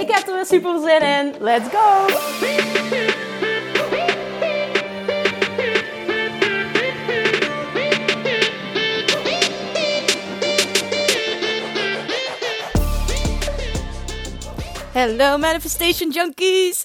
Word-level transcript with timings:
Ik 0.00 0.10
heb 0.10 0.26
er 0.26 0.34
weer 0.34 0.46
super 0.46 0.80
zin 0.80 1.00
in. 1.00 1.34
Let's 1.40 1.68
go! 1.68 2.06
Hallo 14.92 15.38
Manifestation 15.38 16.10
Junkies! 16.10 16.82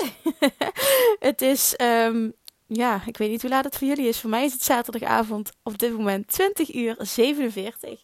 het 1.20 1.41
is, 1.41 1.73
um, 1.81 2.34
ja, 2.67 3.01
ik 3.05 3.17
weet 3.17 3.29
niet 3.29 3.41
hoe 3.41 3.49
laat 3.49 3.63
het 3.63 3.77
voor 3.77 3.87
jullie 3.87 4.07
is. 4.07 4.20
Voor 4.20 4.29
mij 4.29 4.45
is 4.45 4.53
het 4.53 4.63
zaterdagavond 4.63 5.51
op 5.63 5.77
dit 5.77 5.91
moment 5.93 6.27
20 6.27 6.73
uur 6.73 6.95
47. 6.99 8.01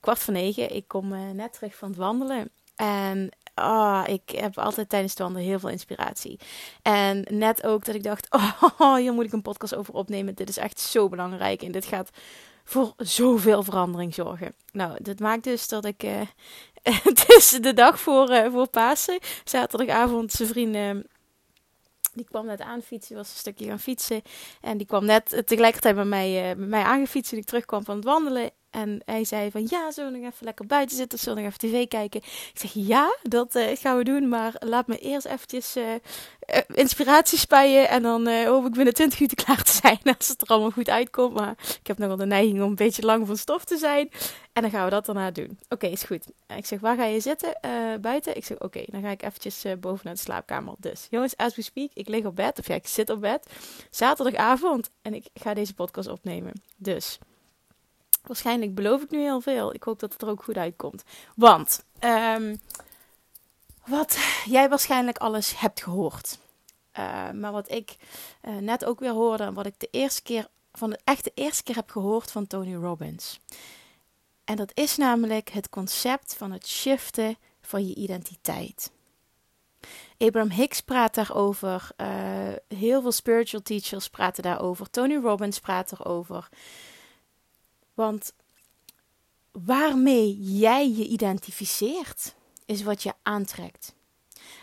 Kwart 0.00 0.18
voor 0.18 0.32
negen. 0.32 0.74
Ik 0.74 0.88
kom 0.88 1.12
uh, 1.12 1.30
net 1.30 1.52
terug 1.52 1.74
van 1.74 1.88
het 1.88 1.98
wandelen. 1.98 2.50
En 2.76 3.30
oh, 3.54 4.02
ik 4.06 4.30
heb 4.30 4.58
altijd 4.58 4.88
tijdens 4.88 5.12
het 5.12 5.20
wandelen 5.20 5.46
heel 5.46 5.58
veel 5.58 5.68
inspiratie. 5.68 6.38
En 6.82 7.26
net 7.30 7.64
ook 7.64 7.84
dat 7.84 7.94
ik 7.94 8.02
dacht, 8.02 8.28
oh, 8.78 8.94
hier 8.94 9.12
moet 9.12 9.24
ik 9.24 9.32
een 9.32 9.42
podcast 9.42 9.74
over 9.74 9.94
opnemen. 9.94 10.34
Dit 10.34 10.48
is 10.48 10.56
echt 10.56 10.80
zo 10.80 11.08
belangrijk 11.08 11.62
en 11.62 11.72
dit 11.72 11.84
gaat 11.84 12.10
voor 12.64 12.92
zoveel 12.96 13.62
verandering 13.62 14.14
zorgen. 14.14 14.54
Nou, 14.72 15.02
dat 15.02 15.18
maakt 15.18 15.44
dus 15.44 15.68
dat 15.68 15.84
ik. 15.84 16.02
Uh, 16.02 16.20
het 16.82 17.24
is 17.28 17.48
de 17.48 17.72
dag 17.72 18.00
voor, 18.00 18.30
uh, 18.30 18.52
voor 18.52 18.68
Pasen. 18.68 19.18
Zaterdagavond, 19.44 20.32
zijn 20.32 20.48
vrienden. 20.48 21.06
Die 22.12 22.24
kwam 22.24 22.46
net 22.46 22.60
aan 22.60 22.82
fietsen, 22.82 23.16
was 23.16 23.30
een 23.30 23.36
stukje 23.36 23.66
gaan 23.66 23.78
fietsen. 23.78 24.22
En 24.60 24.76
die 24.76 24.86
kwam 24.86 25.04
net 25.04 25.42
tegelijkertijd 25.46 25.94
bij 25.94 26.04
mij, 26.04 26.50
uh, 26.50 26.56
bij 26.56 26.66
mij 26.66 26.82
aangefietst. 26.82 27.32
En 27.32 27.38
ik 27.38 27.44
terugkwam 27.44 27.84
van 27.84 27.96
het 27.96 28.04
wandelen. 28.04 28.50
En 28.74 29.00
hij 29.04 29.24
zei 29.24 29.50
van 29.50 29.66
ja, 29.70 29.90
zullen 29.90 30.12
we 30.12 30.18
nog 30.18 30.32
even 30.32 30.44
lekker 30.44 30.66
buiten 30.66 30.96
zitten? 30.96 31.18
Zullen 31.18 31.38
we 31.38 31.44
nog 31.44 31.54
even 31.54 31.68
tv 31.68 31.88
kijken? 31.88 32.20
Ik 32.52 32.52
zeg 32.54 32.70
ja, 32.74 33.16
dat 33.22 33.54
uh, 33.54 33.76
gaan 33.76 33.96
we 33.96 34.04
doen. 34.04 34.28
Maar 34.28 34.54
laat 34.58 34.86
me 34.86 34.98
eerst 34.98 35.26
eventjes 35.26 35.76
uh, 35.76 35.84
uh, 35.92 35.98
inspiratie 36.66 37.38
spuien. 37.38 37.88
En 37.88 38.02
dan 38.02 38.28
hoop 38.28 38.66
ik 38.66 38.72
binnen 38.72 38.94
20 38.94 39.20
minuten 39.20 39.44
klaar 39.44 39.62
te 39.62 39.72
zijn. 39.72 39.98
Als 40.18 40.28
het 40.28 40.42
er 40.42 40.48
allemaal 40.48 40.70
goed 40.70 40.88
uitkomt. 40.88 41.34
Maar 41.34 41.54
ik 41.80 41.86
heb 41.86 41.98
nog 41.98 42.08
wel 42.08 42.16
de 42.16 42.26
neiging 42.26 42.62
om 42.62 42.68
een 42.68 42.74
beetje 42.74 43.02
lang 43.02 43.26
van 43.26 43.36
stof 43.36 43.64
te 43.64 43.76
zijn. 43.76 44.10
En 44.52 44.62
dan 44.62 44.70
gaan 44.70 44.84
we 44.84 44.90
dat 44.90 45.06
daarna 45.06 45.30
doen. 45.30 45.58
Oké, 45.68 45.86
is 45.86 46.02
goed. 46.02 46.26
Ik 46.56 46.66
zeg 46.66 46.80
waar 46.80 46.96
ga 46.96 47.04
je 47.04 47.20
zitten? 47.20 47.58
buiten? 48.00 48.36
Ik 48.36 48.44
zeg 48.44 48.58
oké, 48.58 48.82
dan 48.86 49.02
ga 49.02 49.10
ik 49.10 49.22
eventjes 49.22 49.64
boven 49.80 50.00
naar 50.04 50.14
de 50.14 50.20
slaapkamer. 50.20 50.74
Dus 50.78 51.06
jongens, 51.10 51.36
as 51.36 51.56
we 51.56 51.62
speak, 51.62 51.90
ik 51.92 52.08
lig 52.08 52.24
op 52.24 52.36
bed. 52.36 52.58
Of 52.58 52.68
ja, 52.68 52.74
ik 52.74 52.86
zit 52.86 53.10
op 53.10 53.20
bed. 53.20 53.46
Zaterdagavond. 53.90 54.90
En 55.02 55.14
ik 55.14 55.26
ga 55.34 55.54
deze 55.54 55.74
podcast 55.74 56.08
opnemen. 56.08 56.52
Dus... 56.76 57.18
Waarschijnlijk 58.26 58.74
beloof 58.74 59.02
ik 59.02 59.10
nu 59.10 59.20
heel 59.20 59.40
veel. 59.40 59.74
Ik 59.74 59.82
hoop 59.82 60.00
dat 60.00 60.12
het 60.12 60.22
er 60.22 60.28
ook 60.28 60.42
goed 60.42 60.56
uitkomt. 60.56 61.02
Want 61.36 61.84
um, 62.00 62.60
wat 63.86 64.18
jij 64.44 64.68
waarschijnlijk 64.68 65.18
alles 65.18 65.58
hebt 65.58 65.82
gehoord. 65.82 66.38
Uh, 66.98 67.30
maar 67.30 67.52
wat 67.52 67.70
ik 67.70 67.96
uh, 68.42 68.56
net 68.56 68.84
ook 68.84 69.00
weer 69.00 69.12
hoorde. 69.12 69.42
En 69.42 69.54
wat 69.54 69.66
ik 69.66 69.80
de 69.80 69.88
eerste 69.90 70.22
keer 70.22 70.48
van 70.72 70.90
de 70.90 70.98
echt 71.04 71.24
de 71.24 71.32
eerste 71.34 71.62
keer 71.62 71.74
heb 71.74 71.90
gehoord 71.90 72.30
van 72.30 72.46
Tony 72.46 72.74
Robbins. 72.74 73.40
En 74.44 74.56
dat 74.56 74.70
is 74.74 74.96
namelijk 74.96 75.48
het 75.48 75.68
concept 75.68 76.34
van 76.34 76.52
het 76.52 76.66
shiften 76.66 77.36
van 77.60 77.86
je 77.86 77.94
identiteit. 77.94 78.90
Abraham 80.18 80.50
Hicks 80.50 80.80
praat 80.80 81.14
daarover. 81.14 81.88
Uh, 81.96 82.08
heel 82.68 83.02
veel 83.02 83.12
spiritual 83.12 83.62
teachers 83.62 84.08
praten 84.08 84.42
daarover. 84.42 84.90
Tony 84.90 85.16
Robbins 85.16 85.60
praat 85.60 85.92
erover. 85.92 86.48
Want 87.94 88.32
waarmee 89.52 90.36
jij 90.40 90.90
je 90.90 91.06
identificeert, 91.06 92.34
is 92.66 92.82
wat 92.82 93.02
je 93.02 93.12
aantrekt. 93.22 93.94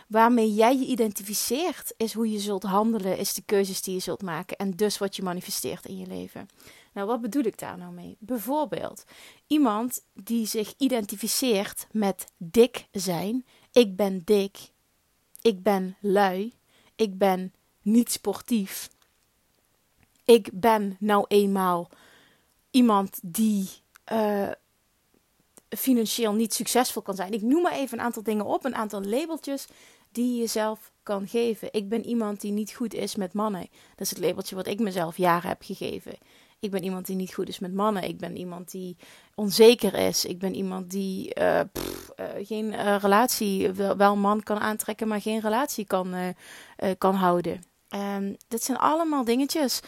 Waarmee 0.07 0.53
jij 0.53 0.77
je 0.77 0.85
identificeert, 0.85 1.93
is 1.97 2.13
hoe 2.13 2.31
je 2.31 2.39
zult 2.39 2.63
handelen, 2.63 3.17
is 3.17 3.33
de 3.33 3.41
keuzes 3.45 3.81
die 3.81 3.93
je 3.93 3.99
zult 3.99 4.21
maken 4.21 4.57
en 4.57 4.71
dus 4.71 4.97
wat 4.97 5.15
je 5.15 5.23
manifesteert 5.23 5.85
in 5.85 5.97
je 5.97 6.07
leven. 6.07 6.47
Nou, 6.93 7.07
wat 7.07 7.21
bedoel 7.21 7.43
ik 7.43 7.59
daar 7.59 7.77
nou 7.77 7.93
mee? 7.93 8.17
Bijvoorbeeld 8.19 9.03
iemand 9.47 10.03
die 10.13 10.45
zich 10.45 10.73
identificeert 10.77 11.87
met 11.91 12.31
dik 12.37 12.87
zijn. 12.91 13.45
Ik 13.71 13.95
ben 13.95 14.21
dik. 14.23 14.57
Ik 15.41 15.63
ben 15.63 15.97
lui. 16.01 16.53
Ik 16.95 17.17
ben 17.17 17.53
niet 17.81 18.11
sportief. 18.11 18.89
Ik 20.25 20.49
ben 20.53 20.95
nou 20.99 21.25
eenmaal 21.27 21.89
iemand 22.71 23.19
die 23.21 23.69
uh, 24.11 24.51
financieel 25.69 26.33
niet 26.33 26.53
succesvol 26.53 27.01
kan 27.01 27.15
zijn. 27.15 27.33
Ik 27.33 27.41
noem 27.41 27.61
maar 27.61 27.71
even 27.71 27.97
een 27.97 28.03
aantal 28.03 28.23
dingen 28.23 28.45
op, 28.45 28.65
een 28.65 28.75
aantal 28.75 29.03
labeltjes 29.03 29.67
die 30.11 30.33
je 30.33 30.39
jezelf 30.39 30.91
kan 31.03 31.27
geven. 31.27 31.67
Ik 31.71 31.89
ben 31.89 32.05
iemand 32.05 32.41
die 32.41 32.51
niet 32.51 32.71
goed 32.71 32.93
is 32.93 33.15
met 33.15 33.33
mannen. 33.33 33.67
Dat 33.89 33.99
is 33.99 34.09
het 34.09 34.19
labeltje 34.19 34.55
wat 34.55 34.67
ik 34.67 34.79
mezelf 34.79 35.17
jaren 35.17 35.49
heb 35.49 35.61
gegeven. 35.61 36.13
Ik 36.59 36.71
ben 36.71 36.83
iemand 36.83 37.05
die 37.05 37.15
niet 37.15 37.33
goed 37.33 37.49
is 37.49 37.59
met 37.59 37.73
mannen. 37.73 38.03
Ik 38.03 38.17
ben 38.17 38.37
iemand 38.37 38.71
die 38.71 38.97
onzeker 39.35 39.93
is. 39.93 40.25
Ik 40.25 40.39
ben 40.39 40.55
iemand 40.55 40.89
die 40.91 41.39
uh, 41.39 41.59
geen 42.41 42.97
relatie, 42.97 43.71
wel, 43.71 43.97
wel, 43.97 44.15
man 44.15 44.43
kan 44.43 44.59
aantrekken, 44.59 45.07
maar 45.07 45.21
geen 45.21 45.39
relatie 45.39 45.85
kan, 45.85 46.35
kan 46.97 47.15
houden. 47.15 47.70
Um, 47.95 48.35
dit 48.47 48.63
zijn 48.63 48.77
allemaal 48.77 49.23
dingetjes. 49.23 49.79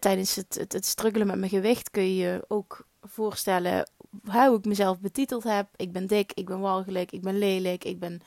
Tijdens 0.00 0.34
het, 0.34 0.54
het, 0.54 0.72
het 0.72 0.86
struggelen 0.86 1.26
met 1.26 1.38
mijn 1.38 1.50
gewicht 1.50 1.90
kun 1.90 2.02
je 2.02 2.14
je 2.14 2.44
ook 2.48 2.86
voorstellen 3.02 3.90
hoe 4.24 4.58
ik 4.58 4.64
mezelf 4.64 5.00
betiteld 5.00 5.44
heb. 5.44 5.68
Ik 5.76 5.92
ben 5.92 6.06
dik, 6.06 6.32
ik 6.32 6.46
ben 6.46 6.60
walgelijk, 6.60 7.12
ik 7.12 7.22
ben 7.22 7.38
lelijk, 7.38 7.84
ik 7.84 7.98
ben 7.98 8.20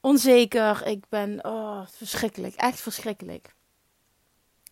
onzeker, 0.00 0.86
ik 0.86 1.04
ben 1.08 1.44
oh, 1.44 1.80
verschrikkelijk, 1.86 2.54
echt 2.54 2.80
verschrikkelijk. 2.80 3.54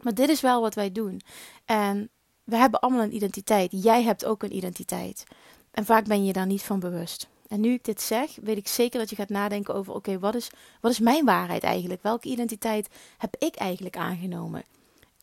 Maar 0.03 0.15
dit 0.15 0.29
is 0.29 0.41
wel 0.41 0.61
wat 0.61 0.75
wij 0.75 0.93
doen. 0.93 1.21
En 1.65 2.11
we 2.45 2.57
hebben 2.57 2.81
allemaal 2.81 3.03
een 3.03 3.15
identiteit. 3.15 3.83
Jij 3.83 4.03
hebt 4.03 4.25
ook 4.25 4.43
een 4.43 4.57
identiteit. 4.57 5.25
En 5.71 5.85
vaak 5.85 6.07
ben 6.07 6.25
je 6.25 6.33
daar 6.33 6.47
niet 6.47 6.63
van 6.63 6.81
bewust. 6.81 7.29
En 7.51 7.61
nu 7.61 7.73
ik 7.73 7.85
dit 7.85 8.01
zeg, 8.01 8.37
weet 8.43 8.57
ik 8.57 8.69
zeker 8.69 8.99
dat 8.99 9.11
je 9.11 9.17
gaat 9.17 9.29
nadenken 9.29 9.75
over: 9.75 9.95
oké, 9.95 10.19
wat, 10.19 10.35
is, 10.35 10.51
wat 10.81 10.91
is 10.91 10.99
mijn 10.99 11.25
waarheid 11.25 11.63
eigenlijk? 11.63 12.03
Welke 12.03 12.29
identiteit 12.29 12.89
heb 13.19 13.37
ik 13.39 13.55
eigenlijk 13.55 13.97
aangenomen? 13.97 14.65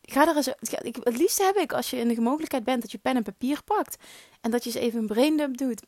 Ga 0.02 0.28
er 0.28 0.36
eens, 0.36 0.48
ik, 0.82 0.96
het 1.04 1.18
liefst 1.18 1.38
heb 1.38 1.56
ik 1.56 1.74
als 1.74 1.90
je 1.90 1.98
in 1.98 2.08
de 2.08 2.22
mogelijkheid 2.22 2.64
bent 2.64 2.82
dat 2.82 2.92
je 2.92 2.98
pen 2.98 3.16
en 3.16 3.24
papier 3.24 3.64
pakt 3.64 3.98
en 4.42 4.52
dat 4.52 4.64
je 4.64 4.70
eens 4.70 4.80
even 4.80 5.00
een 5.00 5.08
braindump 5.08 5.58
doet. 5.58 5.82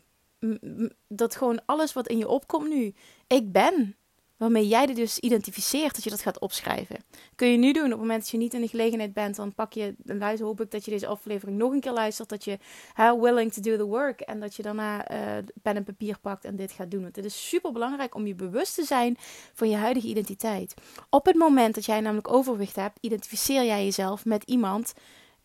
Dat 1.07 1.35
gewoon 1.35 1.61
alles 1.65 1.93
wat 1.93 2.07
in 2.07 2.17
je 2.17 2.27
opkomt 2.27 2.69
nu, 2.69 2.93
ik 3.27 3.51
ben 3.51 3.95
waarmee 4.39 4.67
jij 4.67 4.85
dit 4.85 4.95
dus 4.95 5.19
identificeert, 5.19 5.95
dat 5.95 6.03
je 6.03 6.09
dat 6.09 6.21
gaat 6.21 6.39
opschrijven. 6.39 7.03
Kun 7.35 7.47
je 7.47 7.57
nu 7.57 7.73
doen 7.73 7.83
op 7.83 7.89
het 7.89 7.99
moment 7.99 8.21
dat 8.21 8.29
je 8.29 8.37
niet 8.37 8.53
in 8.53 8.61
de 8.61 8.67
gelegenheid 8.67 9.13
bent, 9.13 9.35
dan 9.35 9.53
pak 9.53 9.73
je, 9.73 9.95
luister, 10.03 10.45
hoop 10.45 10.61
ik 10.61 10.71
dat 10.71 10.85
je 10.85 10.91
deze 10.91 11.07
aflevering 11.07 11.57
nog 11.57 11.71
een 11.71 11.79
keer 11.79 11.91
luistert, 11.91 12.29
dat 12.29 12.43
je 12.43 12.59
how 12.93 13.23
willing 13.23 13.53
to 13.53 13.61
do 13.61 13.77
the 13.77 13.85
work 13.85 14.21
en 14.21 14.39
dat 14.39 14.55
je 14.55 14.61
daarna 14.61 15.11
uh, 15.11 15.43
pen 15.61 15.75
en 15.75 15.83
papier 15.83 16.19
pakt 16.19 16.45
en 16.45 16.55
dit 16.55 16.71
gaat 16.71 16.91
doen. 16.91 17.01
Want 17.01 17.15
het 17.15 17.25
is 17.25 17.49
super 17.49 17.71
belangrijk 17.71 18.15
om 18.15 18.27
je 18.27 18.35
bewust 18.35 18.75
te 18.75 18.83
zijn 18.83 19.17
van 19.53 19.69
je 19.69 19.75
huidige 19.75 20.07
identiteit. 20.07 20.73
Op 21.09 21.25
het 21.25 21.35
moment 21.35 21.75
dat 21.75 21.85
jij 21.85 21.99
namelijk 21.99 22.33
overgewicht 22.33 22.75
hebt, 22.75 22.97
identificeer 23.01 23.65
jij 23.65 23.83
jezelf 23.83 24.25
met 24.25 24.43
iemand 24.43 24.93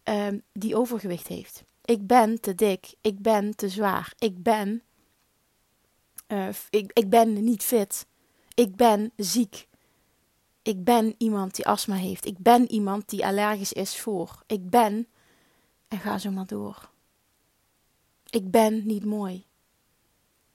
uh, 0.08 0.26
die 0.52 0.76
overgewicht 0.76 1.26
heeft. 1.26 1.64
Ik 1.84 2.06
ben 2.06 2.40
te 2.40 2.54
dik, 2.54 2.94
ik 3.00 3.18
ben 3.18 3.56
te 3.56 3.68
zwaar, 3.68 4.12
ik 4.18 4.42
ben, 4.42 4.82
uh, 6.28 6.48
ik, 6.70 6.90
ik 6.92 7.10
ben 7.10 7.44
niet 7.44 7.62
fit. 7.62 8.06
Ik 8.54 8.76
ben 8.76 9.12
ziek. 9.16 9.68
Ik 10.62 10.84
ben 10.84 11.14
iemand 11.18 11.54
die 11.54 11.66
astma 11.66 11.94
heeft. 11.94 12.26
Ik 12.26 12.38
ben 12.38 12.70
iemand 12.70 13.08
die 13.08 13.26
allergisch 13.26 13.72
is 13.72 14.00
voor. 14.00 14.42
Ik 14.46 14.70
ben. 14.70 15.08
En 15.88 15.98
ga 15.98 16.18
zo 16.18 16.30
maar 16.30 16.46
door. 16.46 16.90
Ik 18.30 18.50
ben 18.50 18.86
niet 18.86 19.04
mooi. 19.04 19.46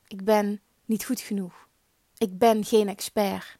Ik 0.07 0.23
ben 0.23 0.61
niet 0.85 1.05
goed 1.05 1.19
genoeg. 1.19 1.67
Ik 2.17 2.37
ben 2.37 2.65
geen 2.65 2.87
expert. 2.87 3.57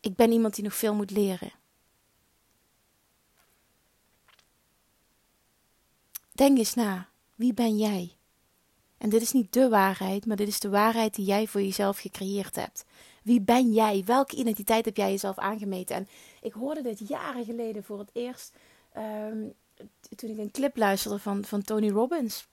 Ik 0.00 0.16
ben 0.16 0.32
iemand 0.32 0.54
die 0.54 0.64
nog 0.64 0.74
veel 0.74 0.94
moet 0.94 1.10
leren. 1.10 1.52
Denk 6.32 6.58
eens 6.58 6.74
na. 6.74 7.08
Wie 7.34 7.54
ben 7.54 7.76
jij? 7.76 8.15
En 8.98 9.08
dit 9.08 9.22
is 9.22 9.32
niet 9.32 9.52
de 9.52 9.68
waarheid, 9.68 10.26
maar 10.26 10.36
dit 10.36 10.48
is 10.48 10.60
de 10.60 10.68
waarheid 10.68 11.14
die 11.14 11.24
jij 11.24 11.46
voor 11.46 11.62
jezelf 11.62 11.98
gecreëerd 11.98 12.56
hebt. 12.56 12.84
Wie 13.22 13.40
ben 13.40 13.72
jij? 13.72 14.02
Welke 14.04 14.36
identiteit 14.36 14.84
heb 14.84 14.96
jij 14.96 15.10
jezelf 15.10 15.38
aangemeten? 15.38 15.96
En 15.96 16.08
ik 16.40 16.52
hoorde 16.52 16.82
dit 16.82 17.08
jaren 17.08 17.44
geleden 17.44 17.84
voor 17.84 17.98
het 17.98 18.10
eerst 18.12 18.52
ehm, 18.92 19.38
toen 20.16 20.30
ik 20.30 20.38
een 20.38 20.50
clip 20.50 20.76
luisterde 20.76 21.18
van, 21.18 21.44
van 21.44 21.62
Tony 21.62 21.90
Robbins. 21.90 22.48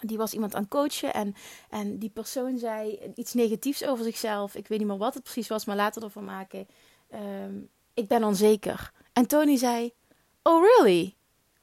Die 0.00 0.16
was 0.16 0.32
iemand 0.32 0.54
aan 0.54 0.68
coachen 0.68 1.14
en, 1.14 1.34
en 1.70 1.98
die 1.98 2.10
persoon 2.10 2.58
zei 2.58 2.98
iets 3.14 3.34
negatiefs 3.34 3.84
over 3.84 4.04
zichzelf. 4.04 4.54
Ik 4.54 4.68
weet 4.68 4.78
niet 4.78 4.88
meer 4.88 4.96
wat 4.96 5.14
het 5.14 5.22
precies 5.22 5.48
was, 5.48 5.64
maar 5.64 5.76
laten 5.76 6.00
we 6.00 6.06
ervan 6.06 6.24
maken. 6.24 6.66
Ehm, 7.10 7.54
ik 7.94 8.08
ben 8.08 8.24
onzeker. 8.24 8.92
En 9.12 9.26
Tony 9.26 9.56
zei: 9.56 9.92
Oh, 10.42 10.64
really? 10.64 11.15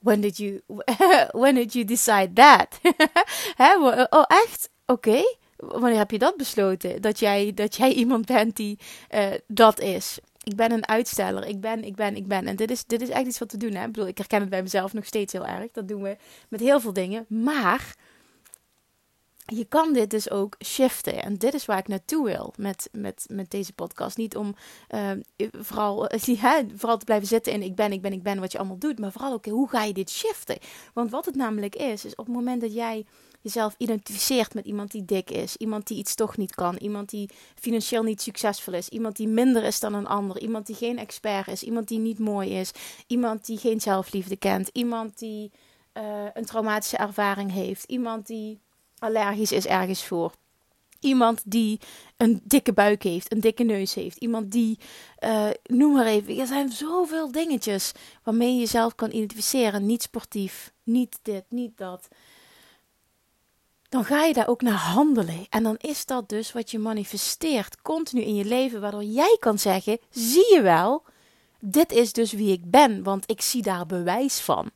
When 0.04 0.22
did 0.22 0.38
you, 0.38 0.62
when 1.32 1.56
did 1.56 1.74
you 1.74 1.86
decide 1.86 2.34
that? 2.34 2.80
oh, 4.10 4.24
echt? 4.28 4.70
Oké. 4.86 5.22
Wanneer 5.58 5.98
heb 5.98 6.12
je 6.12 6.20
dat 6.20 6.38
besloten? 6.38 7.02
Dat 7.02 7.20
jij, 7.20 7.52
dat 7.54 7.76
jij 7.76 7.94
iemand 7.94 8.26
bent 8.26 8.56
die 8.56 8.80
uh, 9.12 9.26
dat 9.48 9.80
is. 9.80 10.20
Ik 10.44 10.56
ben 10.56 10.72
een 10.72 10.88
uitsteller. 10.88 11.46
Ik 11.46 11.62
ben, 11.62 11.84
ik 11.84 11.96
ben, 11.96 12.16
ik 12.16 12.28
ben. 12.28 12.48
En 12.48 12.56
dit 12.56 12.72
is, 12.72 12.86
dit 12.86 13.02
is 13.02 13.10
echt 13.10 13.26
iets 13.26 13.40
wat 13.40 13.52
we 13.52 13.58
doen. 13.58 13.74
Hè? 13.74 13.86
Ik 13.86 13.92
bedoel, 13.92 14.08
ik 14.08 14.18
herken 14.18 14.40
het 14.40 14.50
bij 14.50 14.62
mezelf 14.62 14.94
nog 14.94 15.06
steeds 15.06 15.34
heel 15.34 15.46
erg. 15.46 15.72
Dat 15.72 15.88
doen 15.88 16.02
we 16.02 16.18
met 16.50 16.60
heel 16.60 16.80
veel 16.80 16.94
dingen. 16.94 17.26
Maar 17.28 17.96
je 19.46 19.66
kan 19.66 19.94
dit 19.94 20.10
dus 20.10 20.30
ook 20.30 20.56
shiften. 20.66 21.24
En 21.24 21.38
dit 21.38 21.54
is 21.54 21.66
waar 21.66 21.78
ik 21.78 21.88
naartoe 21.88 22.26
wil 22.26 22.54
met, 22.58 22.90
met, 22.92 23.26
met 23.32 23.52
deze 23.52 23.74
podcast. 23.74 24.18
Niet 24.18 24.36
om 24.36 24.56
uh, 24.90 25.12
vooral, 25.52 26.10
ja, 26.26 26.64
vooral 26.76 26.98
te 26.98 27.06
blijven 27.06 27.28
zitten 27.28 27.54
in 27.54 27.62
ik 27.62 27.76
ben, 27.76 27.92
ik 27.92 28.02
ben, 28.02 28.14
ik 28.14 28.24
ben, 28.24 28.40
wat 28.40 28.52
je 28.52 28.58
allemaal 28.58 28.78
doet. 28.78 29.00
Maar 29.00 29.12
vooral 29.12 29.34
ook, 29.34 29.46
hoe 29.46 29.70
ga 29.70 29.84
je 29.84 29.94
dit 29.94 30.10
shiften? 30.10 30.58
Want 30.94 31.12
wat 31.12 31.26
het 31.26 31.36
namelijk 31.36 31.76
is, 31.76 32.06
is 32.06 32.16
op 32.16 32.26
het 32.26 32.36
moment 32.36 32.62
dat 32.62 32.74
jij 32.74 33.06
jezelf 33.42 33.76
identificeert 33.78 34.54
met 34.54 34.66
iemand 34.66 34.92
die 34.92 35.06
dik 35.06 35.30
is, 35.30 35.58
iemand 35.58 35.88
die 35.88 35.98
iets 35.98 36.16
toch 36.16 36.38
niet 36.38 36.56
kan, 36.56 36.76
iemand 36.76 37.10
die 37.10 37.30
financieel 37.56 38.04
niet 38.04 38.22
succesvol 38.22 38.74
is, 38.74 38.90
iemand 38.90 39.16
die 39.16 39.28
minder 39.28 39.64
is 39.64 39.80
dan 39.80 39.94
een 39.94 40.08
ander, 40.08 40.40
iemand 40.40 40.66
die 40.66 40.76
geen 40.76 40.98
expert 40.98 41.48
is, 41.48 41.64
iemand 41.64 41.88
die 41.88 42.00
niet 42.00 42.20
mooi 42.20 42.50
is, 42.50 42.72
iemand 43.08 43.46
die 43.46 43.58
geen 43.58 43.82
zelfliefde 43.82 44.36
kent, 44.36 44.70
iemand 44.74 45.20
die 45.20 45.52
uh, 45.94 46.04
een 46.34 46.46
traumatische 46.46 46.98
ervaring 46.98 47.52
heeft, 47.52 47.84
iemand 47.84 48.28
die 48.28 48.60
allergisch 49.04 49.52
is 49.52 49.66
ergens 49.66 50.06
voor. 50.06 50.34
Iemand 51.00 51.42
die 51.46 51.80
een 52.18 52.42
dikke 52.44 52.74
buik 52.74 53.04
heeft, 53.04 53.32
een 53.32 53.40
dikke 53.40 53.64
neus 53.64 53.94
heeft. 53.94 54.18
Iemand 54.18 54.52
die, 54.52 54.80
uh, 55.20 55.50
noem 55.64 55.94
maar 55.94 56.06
even, 56.06 56.40
er 56.40 56.48
zijn 56.48 56.72
zoveel 56.72 57.32
dingetjes 57.32 57.92
waarmee 58.24 58.54
je 58.54 58.60
jezelf 58.60 58.96
kan 58.96 59.12
identificeren. 59.12 59.86
Niet 59.86 60.02
sportief, 60.02 60.72
niet 60.84 61.20
dit, 61.22 61.44
niet 61.50 61.78
dat. 61.78 62.08
Dan 63.90 64.06
ga 64.06 64.24
je 64.24 64.34
daar 64.34 64.48
ook 64.48 64.62
naar 64.62 64.74
handelen. 64.74 65.46
En 65.50 65.64
dan 65.64 65.78
is 65.78 66.06
dat 66.06 66.30
dus 66.30 66.52
wat 66.52 66.72
je 66.72 66.80
manifesteert 66.80 67.82
continu 67.82 68.22
in 68.22 68.36
je 68.36 68.46
leven, 68.46 68.82
waardoor 68.82 69.04
jij 69.04 69.38
kan 69.40 69.60
zeggen: 69.60 70.00
zie 70.10 70.54
je 70.54 70.62
wel, 70.62 71.04
dit 71.60 71.92
is 71.92 72.14
dus 72.14 72.32
wie 72.32 72.52
ik 72.52 72.72
ben, 72.72 73.04
want 73.04 73.30
ik 73.30 73.42
zie 73.42 73.62
daar 73.62 73.86
bewijs 73.86 74.40
van. 74.40 74.72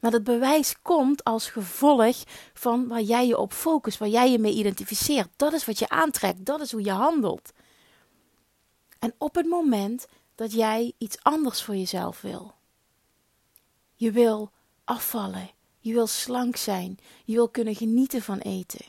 Maar 0.00 0.10
dat 0.10 0.24
bewijs 0.24 0.82
komt 0.82 1.24
als 1.24 1.50
gevolg 1.50 2.16
van 2.54 2.88
waar 2.88 3.02
jij 3.02 3.26
je 3.26 3.38
op 3.38 3.52
focust, 3.52 3.98
waar 3.98 4.08
jij 4.08 4.30
je 4.30 4.38
mee 4.38 4.54
identificeert. 4.54 5.28
Dat 5.36 5.52
is 5.52 5.64
wat 5.64 5.78
je 5.78 5.88
aantrekt, 5.88 6.46
dat 6.46 6.60
is 6.60 6.72
hoe 6.72 6.84
je 6.84 6.90
handelt. 6.90 7.52
En 8.98 9.14
op 9.18 9.34
het 9.34 9.46
moment 9.46 10.06
dat 10.34 10.52
jij 10.52 10.92
iets 10.98 11.16
anders 11.22 11.62
voor 11.62 11.76
jezelf 11.76 12.20
wil, 12.20 12.54
je 13.94 14.10
wil 14.10 14.50
afvallen, 14.84 15.50
je 15.78 15.92
wil 15.92 16.06
slank 16.06 16.56
zijn, 16.56 16.98
je 17.24 17.34
wil 17.34 17.48
kunnen 17.48 17.74
genieten 17.74 18.22
van 18.22 18.38
eten, 18.38 18.84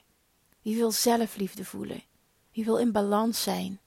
je 0.61 0.75
wil 0.75 0.91
zelfliefde 0.91 1.65
voelen, 1.65 2.03
je 2.51 2.63
wil 2.63 2.77
in 2.77 2.91
balans 2.91 3.43
zijn, 3.43 3.79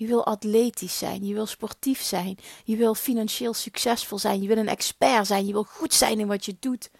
je 0.00 0.06
wil 0.06 0.26
atletisch 0.26 0.98
zijn, 0.98 1.24
je 1.24 1.34
wil 1.34 1.46
sportief 1.46 2.00
zijn, 2.00 2.38
je 2.64 2.76
wil 2.76 2.94
financieel 2.94 3.54
succesvol 3.54 4.18
zijn, 4.18 4.42
je 4.42 4.48
wil 4.48 4.56
een 4.56 4.68
expert 4.68 5.26
zijn, 5.26 5.46
je 5.46 5.52
wil 5.52 5.64
goed 5.64 5.94
zijn 5.94 6.20
in 6.20 6.26
wat 6.26 6.44
je 6.44 6.56
doet. 6.60 6.90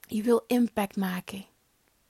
Je 0.00 0.22
wil 0.22 0.44
impact 0.46 0.96
maken. 0.96 1.46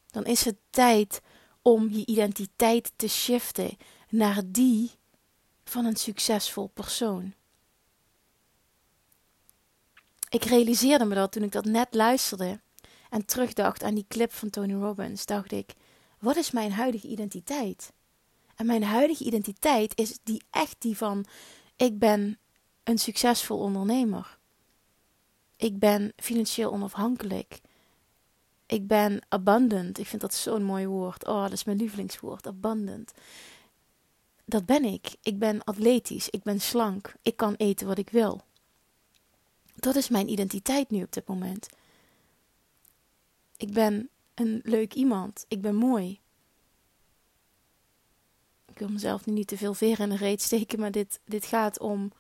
Dan 0.07 0.25
is 0.25 0.45
het 0.45 0.57
tijd 0.71 1.21
om 1.63 1.91
je 1.91 2.07
identiteit 2.07 2.93
te 2.97 3.09
shiften 3.09 3.77
naar 4.09 4.43
die 4.47 4.91
van 5.65 5.85
een 5.85 5.97
succesvol 5.97 6.67
persoon. 6.67 7.35
Ik 10.29 10.45
realiseerde 10.45 11.05
me 11.05 11.15
dat 11.15 11.33
toen 11.33 11.43
ik 11.43 11.53
dat 11.53 11.65
net 11.65 11.95
luisterde 11.95 12.61
en 13.11 13.25
terugdacht 13.25 13.83
aan 13.83 13.95
die 13.95 14.07
clip 14.09 14.33
van 14.33 14.51
Tony 14.51 14.75
Robbins, 14.75 15.27
dacht 15.27 15.53
ik: 15.53 15.75
wat 16.19 16.37
is 16.37 16.51
mijn 16.51 16.73
huidige 16.73 17.07
identiteit? 17.07 17.93
En 18.61 18.67
mijn 18.67 18.83
huidige 18.83 19.25
identiteit 19.25 19.99
is 19.99 20.19
die 20.23 20.43
echt 20.51 20.77
die 20.79 20.97
van 20.97 21.25
ik 21.77 21.99
ben 21.99 22.39
een 22.85 22.99
succesvol 22.99 23.59
ondernemer. 23.59 24.39
Ik 25.57 25.79
ben 25.79 26.13
financieel 26.17 26.73
onafhankelijk. 26.73 27.61
Ik 28.67 28.87
ben 28.87 29.23
abundant. 29.29 29.99
Ik 29.99 30.07
vind 30.07 30.21
dat 30.21 30.35
zo'n 30.35 30.63
mooi 30.63 30.87
woord. 30.87 31.27
Oh, 31.27 31.43
dat 31.43 31.53
is 31.53 31.65
mijn 31.65 31.77
lievelingswoord. 31.77 32.47
Abundant. 32.47 33.13
Dat 34.45 34.67
ben 34.67 34.85
ik. 34.85 35.17
Ik 35.23 35.39
ben 35.39 35.65
atletisch. 35.65 36.29
Ik 36.29 36.43
ben 36.43 36.61
slank. 36.61 37.15
Ik 37.23 37.37
kan 37.37 37.55
eten 37.55 37.87
wat 37.87 37.99
ik 37.99 38.11
wil. 38.11 38.41
Dat 39.75 39.97
is 39.97 40.09
mijn 40.09 40.29
identiteit 40.29 40.91
nu 40.91 41.03
op 41.03 41.13
dit 41.13 41.27
moment. 41.27 41.69
Ik 43.57 43.73
ben 43.73 44.09
een 44.35 44.61
leuk 44.65 44.95
iemand. 44.95 45.45
Ik 45.49 45.61
ben 45.61 45.75
mooi 45.75 46.21
wil 48.81 48.89
mezelf 48.89 49.27
nu 49.27 49.33
niet 49.33 49.49
te 49.49 49.57
veel 49.57 49.75
veren 49.75 50.11
in 50.11 50.17
de 50.17 50.25
reet 50.25 50.43
steken, 50.43 50.81
maar 50.81 50.91
dit, 50.91 51.21
dit 51.25 51.45
gaat 51.45 51.79
om 51.79 52.13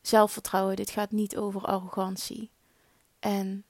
zelfvertrouwen. 0.00 0.76
Dit 0.76 0.90
gaat 0.90 1.10
niet 1.10 1.36
over 1.36 1.60
arrogantie. 1.60 2.50
En 3.18 3.64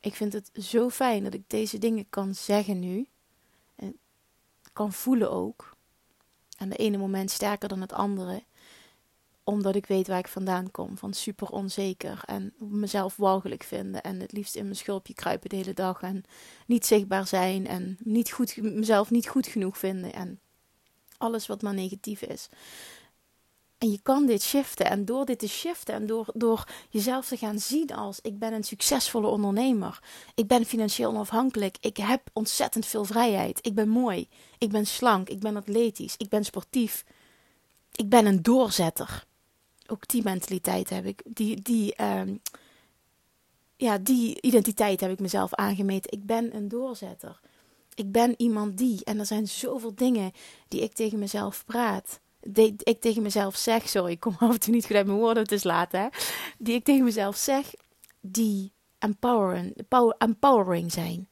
ik 0.00 0.14
vind 0.14 0.32
het 0.32 0.50
zo 0.54 0.90
fijn 0.90 1.24
dat 1.24 1.34
ik 1.34 1.42
deze 1.46 1.78
dingen 1.78 2.06
kan 2.10 2.34
zeggen 2.34 2.78
nu. 2.78 3.06
En 3.76 3.98
kan 4.72 4.92
voelen 4.92 5.30
ook. 5.30 5.76
En 6.58 6.68
de 6.68 6.76
ene 6.76 6.96
moment 6.96 7.30
sterker 7.30 7.68
dan 7.68 7.80
het 7.80 7.92
andere. 7.92 8.42
Omdat 9.44 9.74
ik 9.74 9.86
weet 9.86 10.06
waar 10.06 10.18
ik 10.18 10.28
vandaan 10.28 10.70
kom. 10.70 10.98
Van 10.98 11.12
super 11.12 11.48
onzeker. 11.48 12.22
En 12.26 12.54
mezelf 12.58 13.16
walgelijk 13.16 13.62
vinden. 13.62 14.02
En 14.02 14.20
het 14.20 14.32
liefst 14.32 14.54
in 14.54 14.64
mijn 14.64 14.76
schulpje 14.76 15.14
kruipen 15.14 15.48
de 15.48 15.56
hele 15.56 15.74
dag. 15.74 16.02
En 16.02 16.24
niet 16.66 16.86
zichtbaar 16.86 17.26
zijn. 17.26 17.66
En 17.66 17.96
niet 18.00 18.32
goed, 18.32 18.56
mezelf 18.56 19.10
niet 19.10 19.28
goed 19.28 19.46
genoeg 19.46 19.78
vinden. 19.78 20.12
En 20.12 20.40
alles 21.24 21.46
wat 21.46 21.62
maar 21.62 21.74
negatief 21.74 22.22
is. 22.22 22.48
En 23.84 23.90
je 23.90 23.98
kan 24.02 24.26
dit 24.26 24.42
shiften. 24.42 24.86
En 24.86 25.04
door 25.04 25.24
dit 25.24 25.38
te 25.38 25.48
shiften 25.48 25.94
en 25.94 26.06
door, 26.06 26.26
door 26.34 26.64
jezelf 26.90 27.26
te 27.26 27.36
gaan 27.36 27.58
zien 27.58 27.94
als 27.94 28.18
ik 28.22 28.38
ben 28.38 28.52
een 28.52 28.64
succesvolle 28.64 29.26
ondernemer. 29.26 30.02
Ik 30.34 30.46
ben 30.46 30.64
financieel 30.64 31.10
onafhankelijk. 31.10 31.76
Ik 31.80 31.96
heb 31.96 32.20
ontzettend 32.32 32.86
veel 32.86 33.04
vrijheid. 33.04 33.58
Ik 33.66 33.74
ben 33.74 33.88
mooi. 33.88 34.28
Ik 34.58 34.70
ben 34.70 34.86
slank. 34.86 35.28
Ik 35.28 35.40
ben 35.40 35.56
atletisch. 35.56 36.14
Ik 36.16 36.28
ben 36.28 36.44
sportief. 36.44 37.04
Ik 37.92 38.08
ben 38.08 38.26
een 38.26 38.42
doorzetter. 38.42 39.24
Ook 39.86 40.08
die 40.08 40.22
mentaliteit 40.22 40.90
heb 40.90 41.04
ik. 41.04 41.22
Die, 41.24 41.62
die, 41.62 42.02
um, 42.02 42.40
ja, 43.76 43.98
die 43.98 44.40
identiteit 44.40 45.00
heb 45.00 45.10
ik 45.10 45.20
mezelf 45.20 45.54
aangemeten. 45.54 46.12
Ik 46.12 46.26
ben 46.26 46.56
een 46.56 46.68
doorzetter 46.68 47.40
ik 47.94 48.12
ben 48.12 48.34
iemand 48.36 48.78
die. 48.78 49.04
En 49.04 49.18
er 49.18 49.26
zijn 49.26 49.48
zoveel 49.48 49.94
dingen 49.94 50.32
die 50.68 50.80
ik 50.80 50.92
tegen 50.92 51.18
mezelf 51.18 51.64
praat. 51.64 52.20
Ik 52.82 53.00
tegen 53.00 53.22
mezelf 53.22 53.56
zeg. 53.56 53.88
Sorry, 53.88 54.12
ik 54.12 54.20
kom 54.20 54.36
af 54.38 54.52
en 54.52 54.60
toe 54.60 54.74
niet 54.74 54.86
goed 54.86 54.92
mijn 54.92 55.10
woorden. 55.10 55.42
Het 55.42 55.52
is 55.52 55.64
laat, 55.64 55.92
hè. 55.92 56.06
Die 56.58 56.74
ik 56.74 56.84
tegen 56.84 57.04
mezelf 57.04 57.36
zeg. 57.36 57.74
Die 58.20 58.72
empowering, 58.98 59.84
empowering 60.18 60.92
zijn. 60.92 61.28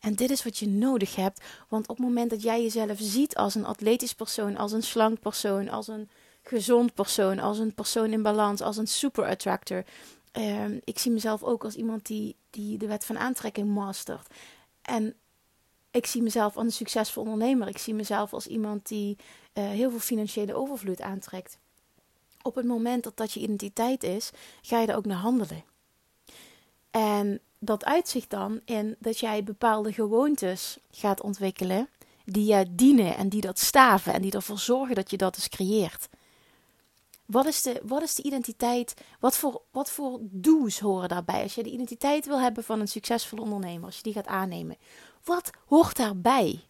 En 0.00 0.14
dit 0.14 0.30
is 0.30 0.44
wat 0.44 0.58
je 0.58 0.68
nodig 0.68 1.16
hebt. 1.16 1.44
Want 1.68 1.88
op 1.88 1.96
het 1.96 2.06
moment 2.06 2.30
dat 2.30 2.42
jij 2.42 2.62
jezelf 2.62 2.98
ziet 3.00 3.36
als 3.36 3.54
een 3.54 3.64
atletisch 3.64 4.14
persoon, 4.14 4.56
als 4.56 4.72
een 4.72 4.82
slank 4.82 5.20
persoon, 5.20 5.68
als 5.68 5.88
een 5.88 6.08
gezond 6.42 6.94
persoon, 6.94 7.38
als 7.38 7.58
een 7.58 7.74
persoon 7.74 8.12
in 8.12 8.22
balans, 8.22 8.60
als 8.60 8.76
een 8.76 8.86
super 8.86 9.24
attractor. 9.24 9.84
Ehm, 10.32 10.78
ik 10.84 10.98
zie 10.98 11.12
mezelf 11.12 11.42
ook 11.42 11.64
als 11.64 11.74
iemand 11.74 12.06
die, 12.06 12.36
die 12.50 12.78
de 12.78 12.86
wet 12.86 13.04
van 13.04 13.18
aantrekking 13.18 13.68
mastert. 13.68 14.26
En 14.82 15.14
ik 15.94 16.06
zie 16.06 16.22
mezelf 16.22 16.56
als 16.56 16.64
een 16.64 16.72
succesvol 16.72 17.22
ondernemer. 17.22 17.68
Ik 17.68 17.78
zie 17.78 17.94
mezelf 17.94 18.32
als 18.32 18.46
iemand 18.46 18.88
die 18.88 19.16
uh, 19.54 19.64
heel 19.64 19.90
veel 19.90 19.98
financiële 19.98 20.54
overvloed 20.54 21.00
aantrekt. 21.00 21.58
Op 22.42 22.54
het 22.54 22.64
moment 22.64 23.04
dat 23.04 23.16
dat 23.16 23.32
je 23.32 23.40
identiteit 23.40 24.02
is, 24.02 24.30
ga 24.62 24.80
je 24.80 24.86
er 24.86 24.96
ook 24.96 25.06
naar 25.06 25.16
handelen. 25.16 25.64
En 26.90 27.40
dat 27.58 27.84
uitzicht 27.84 28.30
dan 28.30 28.60
in 28.64 28.96
dat 28.98 29.18
jij 29.18 29.44
bepaalde 29.44 29.92
gewoontes 29.92 30.78
gaat 30.90 31.20
ontwikkelen 31.20 31.88
die 32.24 32.54
je 32.54 32.66
dienen 32.70 33.16
en 33.16 33.28
die 33.28 33.40
dat 33.40 33.58
staven 33.58 34.12
en 34.12 34.22
die 34.22 34.32
ervoor 34.32 34.58
zorgen 34.58 34.94
dat 34.94 35.10
je 35.10 35.16
dat 35.16 35.34
dus 35.34 35.48
creëert. 35.48 36.08
Wat 37.26 37.46
is, 37.46 37.62
de, 37.62 37.80
wat 37.84 38.02
is 38.02 38.14
de 38.14 38.22
identiteit? 38.22 38.94
Wat 39.20 39.36
voor, 39.36 39.62
wat 39.70 39.90
voor 39.90 40.18
do's 40.20 40.78
horen 40.78 41.08
daarbij? 41.08 41.42
Als 41.42 41.54
je 41.54 41.62
de 41.62 41.70
identiteit 41.70 42.26
wil 42.26 42.40
hebben 42.40 42.64
van 42.64 42.80
een 42.80 42.88
succesvol 42.88 43.38
ondernemer, 43.38 43.84
als 43.84 43.96
je 43.96 44.02
die 44.02 44.12
gaat 44.12 44.26
aannemen, 44.26 44.76
wat 45.24 45.50
hoort 45.66 45.96
daarbij? 45.96 46.68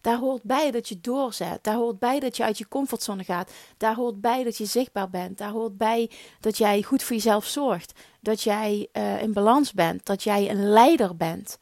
Daar 0.00 0.18
hoort 0.18 0.42
bij 0.42 0.70
dat 0.70 0.88
je 0.88 1.00
doorzet. 1.00 1.64
Daar 1.64 1.74
hoort 1.74 1.98
bij 1.98 2.20
dat 2.20 2.36
je 2.36 2.44
uit 2.44 2.58
je 2.58 2.68
comfortzone 2.68 3.24
gaat. 3.24 3.50
Daar 3.76 3.94
hoort 3.94 4.20
bij 4.20 4.44
dat 4.44 4.56
je 4.56 4.64
zichtbaar 4.64 5.10
bent. 5.10 5.38
Daar 5.38 5.50
hoort 5.50 5.76
bij 5.76 6.10
dat 6.40 6.56
jij 6.56 6.82
goed 6.82 7.02
voor 7.02 7.16
jezelf 7.16 7.46
zorgt. 7.46 7.92
Dat 8.20 8.42
jij 8.42 8.88
uh, 8.92 9.22
in 9.22 9.32
balans 9.32 9.72
bent. 9.72 10.06
Dat 10.06 10.22
jij 10.22 10.50
een 10.50 10.68
leider 10.68 11.16
bent. 11.16 11.58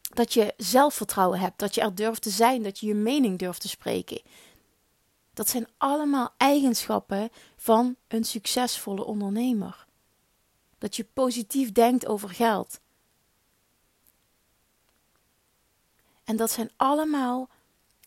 Dat 0.00 0.32
je 0.32 0.54
zelfvertrouwen 0.56 1.38
hebt. 1.38 1.58
Dat 1.58 1.74
je 1.74 1.80
er 1.80 1.94
durft 1.94 2.22
te 2.22 2.30
zijn. 2.30 2.62
Dat 2.62 2.78
je 2.78 2.86
je 2.86 2.94
mening 2.94 3.38
durft 3.38 3.60
te 3.60 3.68
spreken. 3.68 4.22
Dat 5.34 5.48
zijn 5.48 5.68
allemaal 5.76 6.34
eigenschappen 6.36 7.30
van 7.56 7.96
een 8.08 8.24
succesvolle 8.24 9.04
ondernemer. 9.04 9.86
Dat 10.78 10.96
je 10.96 11.06
positief 11.12 11.72
denkt 11.72 12.06
over 12.06 12.28
geld. 12.28 12.80
En 16.28 16.36
dat 16.36 16.50
zijn 16.50 16.70
allemaal 16.76 17.48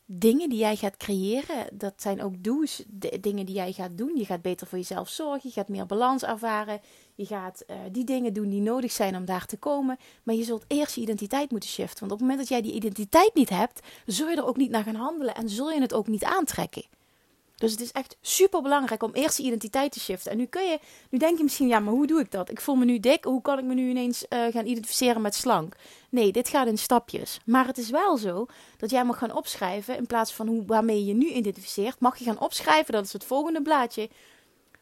dingen 0.05 0.49
die 0.49 0.59
jij 0.59 0.75
gaat 0.75 0.97
creëren. 0.97 1.67
Dat 1.73 1.93
zijn 1.97 2.21
ook 2.21 2.43
do's, 2.43 2.83
dingen 3.19 3.45
die 3.45 3.55
jij 3.55 3.71
gaat 3.71 3.97
doen. 3.97 4.15
Je 4.15 4.25
gaat 4.25 4.41
beter 4.41 4.67
voor 4.67 4.77
jezelf 4.77 5.09
zorgen. 5.09 5.41
Je 5.43 5.51
gaat 5.51 5.67
meer 5.67 5.85
balans 5.85 6.23
ervaren. 6.23 6.81
Je 7.15 7.25
gaat 7.25 7.63
uh, 7.67 7.77
die 7.91 8.03
dingen 8.03 8.33
doen 8.33 8.49
die 8.49 8.61
nodig 8.61 8.91
zijn 8.91 9.15
om 9.15 9.25
daar 9.25 9.45
te 9.45 9.57
komen. 9.57 9.97
Maar 10.23 10.35
je 10.35 10.43
zult 10.43 10.65
eerst 10.67 10.95
je 10.95 11.01
identiteit 11.01 11.51
moeten 11.51 11.69
shiften. 11.69 11.99
Want 11.99 12.11
op 12.11 12.17
het 12.17 12.27
moment 12.27 12.39
dat 12.39 12.49
jij 12.49 12.61
die 12.61 12.73
identiteit 12.75 13.33
niet 13.33 13.49
hebt, 13.49 13.79
zul 14.05 14.29
je 14.29 14.35
er 14.35 14.45
ook 14.45 14.57
niet 14.57 14.71
naar 14.71 14.83
gaan 14.83 14.95
handelen 14.95 15.35
en 15.35 15.49
zul 15.49 15.71
je 15.71 15.81
het 15.81 15.93
ook 15.93 16.07
niet 16.07 16.23
aantrekken. 16.23 16.85
Dus 17.61 17.71
het 17.71 17.81
is 17.81 17.91
echt 17.91 18.17
super 18.21 18.61
belangrijk 18.61 19.03
om 19.03 19.13
eerst 19.13 19.37
je 19.37 19.43
identiteit 19.43 19.91
te 19.91 19.99
shiften. 19.99 20.31
En 20.31 20.37
nu 20.37 20.45
kun 20.45 20.63
je, 20.63 20.79
nu 21.09 21.17
denk 21.17 21.37
je 21.37 21.43
misschien, 21.43 21.67
ja, 21.67 21.79
maar 21.79 21.93
hoe 21.93 22.07
doe 22.07 22.19
ik 22.19 22.31
dat? 22.31 22.49
Ik 22.49 22.61
voel 22.61 22.75
me 22.75 22.85
nu 22.85 22.99
dik, 22.99 23.23
hoe 23.23 23.41
kan 23.41 23.59
ik 23.59 23.65
me 23.65 23.73
nu 23.73 23.89
ineens 23.89 24.25
uh, 24.29 24.45
gaan 24.51 24.65
identificeren 24.65 25.21
met 25.21 25.35
slank? 25.35 25.75
Nee, 26.09 26.31
dit 26.31 26.49
gaat 26.49 26.67
in 26.67 26.77
stapjes. 26.77 27.39
Maar 27.45 27.67
het 27.67 27.77
is 27.77 27.89
wel 27.89 28.17
zo 28.17 28.45
dat 28.77 28.89
jij 28.89 29.05
mag 29.05 29.17
gaan 29.17 29.35
opschrijven, 29.35 29.97
in 29.97 30.05
plaats 30.05 30.33
van 30.33 30.47
hoe, 30.47 30.63
waarmee 30.65 30.99
je 30.99 31.05
je 31.05 31.13
nu 31.13 31.27
identificeert, 31.27 31.99
mag 31.99 32.17
je 32.17 32.23
gaan 32.23 32.39
opschrijven, 32.39 32.93
dat 32.93 33.05
is 33.05 33.13
het 33.13 33.23
volgende 33.23 33.61
blaadje, 33.61 34.09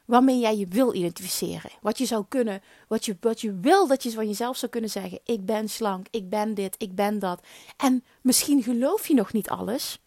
waarmee 0.05 0.39
jij 0.39 0.57
je 0.57 0.67
wil 0.67 0.93
identificeren. 0.93 1.71
Wat 1.81 1.97
je 1.97 2.05
zou 2.05 2.25
kunnen, 2.29 2.61
wat 2.87 3.05
je, 3.05 3.17
wat 3.19 3.41
je 3.41 3.57
wil 3.61 3.87
dat 3.87 4.03
je 4.03 4.11
van 4.11 4.27
jezelf 4.27 4.57
zou 4.57 4.71
kunnen 4.71 4.89
zeggen. 4.89 5.19
Ik 5.23 5.45
ben 5.45 5.69
slank, 5.69 6.07
ik 6.09 6.29
ben 6.29 6.53
dit, 6.53 6.75
ik 6.77 6.95
ben 6.95 7.19
dat. 7.19 7.41
En 7.77 8.03
misschien 8.21 8.63
geloof 8.63 9.07
je 9.07 9.13
nog 9.13 9.33
niet 9.33 9.49
alles. 9.49 9.99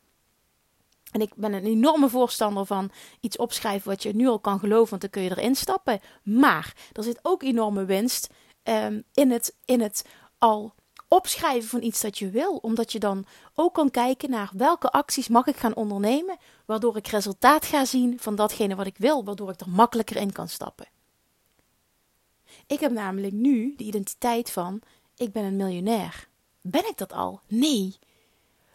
En 1.12 1.21
ik 1.21 1.35
ben 1.35 1.52
een 1.52 1.64
enorme 1.64 2.09
voorstander 2.09 2.66
van 2.66 2.90
iets 3.21 3.37
opschrijven 3.37 3.88
wat 3.88 4.02
je 4.02 4.14
nu 4.14 4.26
al 4.26 4.38
kan 4.38 4.59
geloven, 4.59 4.90
want 4.90 5.00
dan 5.00 5.11
kun 5.11 5.23
je 5.23 5.31
erin 5.31 5.54
stappen. 5.54 6.00
Maar 6.23 6.75
er 6.92 7.02
zit 7.02 7.19
ook 7.23 7.42
enorme 7.42 7.85
winst 7.85 8.31
um, 8.64 9.04
in, 9.14 9.31
het, 9.31 9.57
in 9.64 9.81
het 9.81 10.04
al 10.38 10.75
opschrijven 11.09 11.69
van 11.69 11.83
iets 11.83 12.00
dat 12.00 12.19
je 12.19 12.31
wil. 12.31 12.57
Omdat 12.57 12.92
je 12.92 12.99
dan 12.99 13.26
ook 13.54 13.75
kan 13.75 13.90
kijken 13.90 14.31
naar 14.31 14.50
welke 14.57 14.90
acties 14.90 15.28
mag 15.28 15.47
ik 15.47 15.57
gaan 15.57 15.75
ondernemen, 15.75 16.37
waardoor 16.66 16.97
ik 16.97 17.07
resultaat 17.07 17.64
ga 17.64 17.85
zien 17.85 18.19
van 18.19 18.35
datgene 18.35 18.75
wat 18.75 18.87
ik 18.87 18.97
wil, 18.99 19.25
waardoor 19.25 19.50
ik 19.50 19.61
er 19.61 19.69
makkelijker 19.69 20.16
in 20.16 20.33
kan 20.33 20.49
stappen. 20.49 20.87
Ik 22.66 22.81
heb 22.81 22.92
namelijk 22.92 23.33
nu 23.33 23.75
de 23.76 23.85
identiteit 23.85 24.50
van 24.50 24.83
ik 25.16 25.33
ben 25.33 25.45
een 25.45 25.57
miljonair. 25.57 26.28
Ben 26.61 26.88
ik 26.88 26.97
dat 26.97 27.12
al? 27.12 27.40
Nee. 27.47 27.99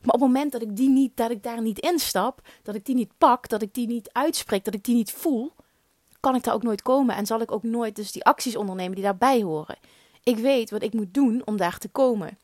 Maar 0.07 0.15
op 0.15 0.21
het 0.21 0.31
moment 0.31 0.51
dat 0.51 0.61
ik, 0.61 0.75
die 0.75 0.89
niet, 0.89 1.17
dat 1.17 1.31
ik 1.31 1.43
daar 1.43 1.61
niet 1.61 1.79
instap, 1.79 2.41
dat 2.63 2.75
ik 2.75 2.85
die 2.85 2.95
niet 2.95 3.17
pak, 3.17 3.49
dat 3.49 3.61
ik 3.61 3.73
die 3.73 3.87
niet 3.87 4.09
uitspreek, 4.11 4.63
dat 4.63 4.73
ik 4.73 4.83
die 4.83 4.95
niet 4.95 5.11
voel, 5.11 5.51
kan 6.19 6.35
ik 6.35 6.43
daar 6.43 6.53
ook 6.53 6.63
nooit 6.63 6.81
komen 6.81 7.15
en 7.15 7.25
zal 7.25 7.41
ik 7.41 7.51
ook 7.51 7.63
nooit 7.63 7.95
dus 7.95 8.11
die 8.11 8.23
acties 8.23 8.55
ondernemen 8.55 8.95
die 8.95 9.03
daarbij 9.03 9.41
horen. 9.41 9.77
Ik 10.23 10.37
weet 10.37 10.69
wat 10.69 10.81
ik 10.81 10.93
moet 10.93 11.13
doen 11.13 11.41
om 11.45 11.57
daar 11.57 11.77
te 11.77 11.89
komen. 11.89 12.37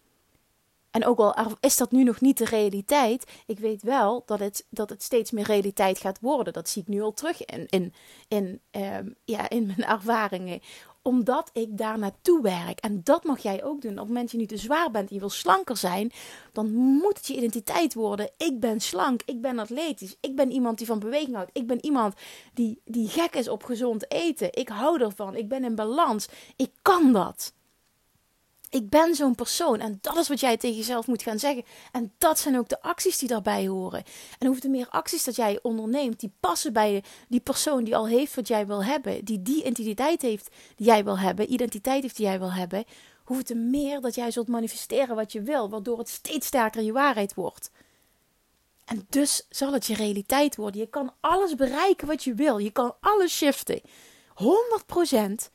En 0.92 1.06
ook 1.06 1.18
al 1.18 1.56
is 1.60 1.78
dat 1.78 1.92
nu 1.92 2.04
nog 2.04 2.22
niet 2.22 2.38
de 2.38 2.46
realiteit, 2.46 3.32
ik 3.46 3.60
weet 3.60 3.82
wel 3.82 4.24
dat 4.26 4.40
het, 4.40 4.66
dat 4.70 4.90
het 4.90 5.04
steeds 5.04 5.32
meer 5.32 5.46
realiteit 5.46 6.00
gaat 6.00 6.20
worden. 6.20 6.54
Dat 6.54 6.70
zie 6.70 6.82
ik 6.82 6.88
nu 6.88 7.02
al 7.02 7.14
terug 7.14 7.46
in, 7.46 7.68
in, 7.70 7.94
in, 8.28 8.62
ehm, 8.72 9.10
ja, 9.26 9.50
in 9.50 9.66
mijn 9.66 9.84
ervaringen 9.84 10.62
omdat 11.04 11.50
ik 11.54 11.78
daar 11.78 12.00
naartoe 12.00 12.42
werk. 12.42 12.80
En 12.80 13.02
dat 13.04 13.24
mag 13.24 13.40
jij 13.40 13.64
ook 13.64 13.82
doen. 13.82 13.92
Op 13.92 13.98
het 13.98 14.08
moment 14.08 14.24
dat 14.24 14.32
je 14.32 14.38
niet 14.38 14.50
te 14.50 14.58
zwaar 14.58 14.92
bent 14.92 15.10
en 15.10 15.14
je 15.16 15.20
wil 15.20 15.30
slanker 15.30 15.78
zijn, 15.78 16.12
dan 16.52 16.74
moet 16.74 17.18
het 17.18 17.28
je 17.28 17.36
identiteit 17.36 17.94
worden. 17.94 18.30
Ik 18.38 18.60
ben 18.60 18.80
slank, 18.80 19.22
ik 19.26 19.42
ben 19.42 19.60
atletisch, 19.60 20.16
ik 20.20 20.36
ben 20.36 20.52
iemand 20.52 20.78
die 20.78 20.88
van 20.88 21.00
beweging 21.00 21.36
houdt. 21.36 21.50
Ik 21.54 21.68
ben 21.68 21.86
iemand 21.86 22.16
die, 22.54 22.82
die 22.86 23.08
gek 23.08 23.36
is 23.36 23.48
op 23.48 23.64
gezond 23.64 24.12
eten. 24.12 24.48
Ik 24.52 24.70
hou 24.70 25.02
ervan, 25.02 25.36
ik 25.36 25.48
ben 25.48 25.64
in 25.64 25.76
balans. 25.76 26.28
Ik 26.56 26.72
kan 26.82 27.14
dat. 27.14 27.54
Ik 28.74 28.90
ben 28.90 29.16
zo'n 29.16 29.36
persoon. 29.36 29.80
En 29.80 29.98
dat 30.02 30.18
is 30.18 30.28
wat 30.28 30.40
jij 30.40 30.58
tegen 30.58 30.78
jezelf 30.78 31.08
moet 31.08 31.24
gaan 31.24 31.40
zeggen. 31.40 31.64
En 31.92 32.14
dat 32.18 32.40
zijn 32.40 32.58
ook 32.58 32.70
de 32.70 32.82
acties 32.82 33.18
die 33.18 33.28
daarbij 33.28 33.68
horen. 33.68 34.04
En 34.40 34.48
hoeveel 34.48 34.70
meer 34.70 34.90
acties 34.90 35.24
dat 35.24 35.36
jij 35.36 35.60
onderneemt, 35.62 36.20
die 36.20 36.32
passen 36.40 36.74
bij 36.74 37.04
die 37.28 37.40
persoon 37.40 37.84
die 37.84 37.96
al 37.96 38.08
heeft 38.08 38.36
wat 38.36 38.48
jij 38.48 38.68
wil 38.68 38.84
hebben. 38.84 39.26
Die 39.26 39.42
die 39.42 39.64
identiteit 39.66 40.22
heeft 40.22 40.50
die 40.76 40.86
jij 40.86 41.04
wil 41.04 41.20
hebben. 41.20 41.54
Identiteit 41.54 42.02
heeft 42.02 42.16
die 42.16 42.26
jij 42.26 42.40
wil 42.40 42.54
hebben. 42.54 42.84
Hoeveel 43.24 43.46
te 43.46 43.56
meer 43.56 44.02
dat 44.02 44.16
jij 44.16 44.32
zult 44.32 44.48
manifesteren 44.48 45.16
wat 45.16 45.32
je 45.32 45.42
wil. 45.42 45.70
Waardoor 45.70 45.98
het 45.98 46.10
steeds 46.10 46.48
sterker 46.48 46.82
je 46.82 46.92
waarheid 46.92 47.34
wordt. 47.34 47.72
En 48.86 49.06
dus 49.10 49.46
zal 49.50 49.74
het 49.74 49.86
je 49.86 49.96
realiteit 49.96 50.56
worden. 50.56 50.80
Je 50.80 50.90
kan 50.90 51.14
alles 51.20 51.56
bereiken 51.56 52.08
wat 52.08 52.24
je 52.24 52.34
wil. 52.34 52.58
Je 52.58 52.72
kan 52.72 52.96
alles 53.00 53.36
shiften. 53.38 53.82
100%. 53.82 55.52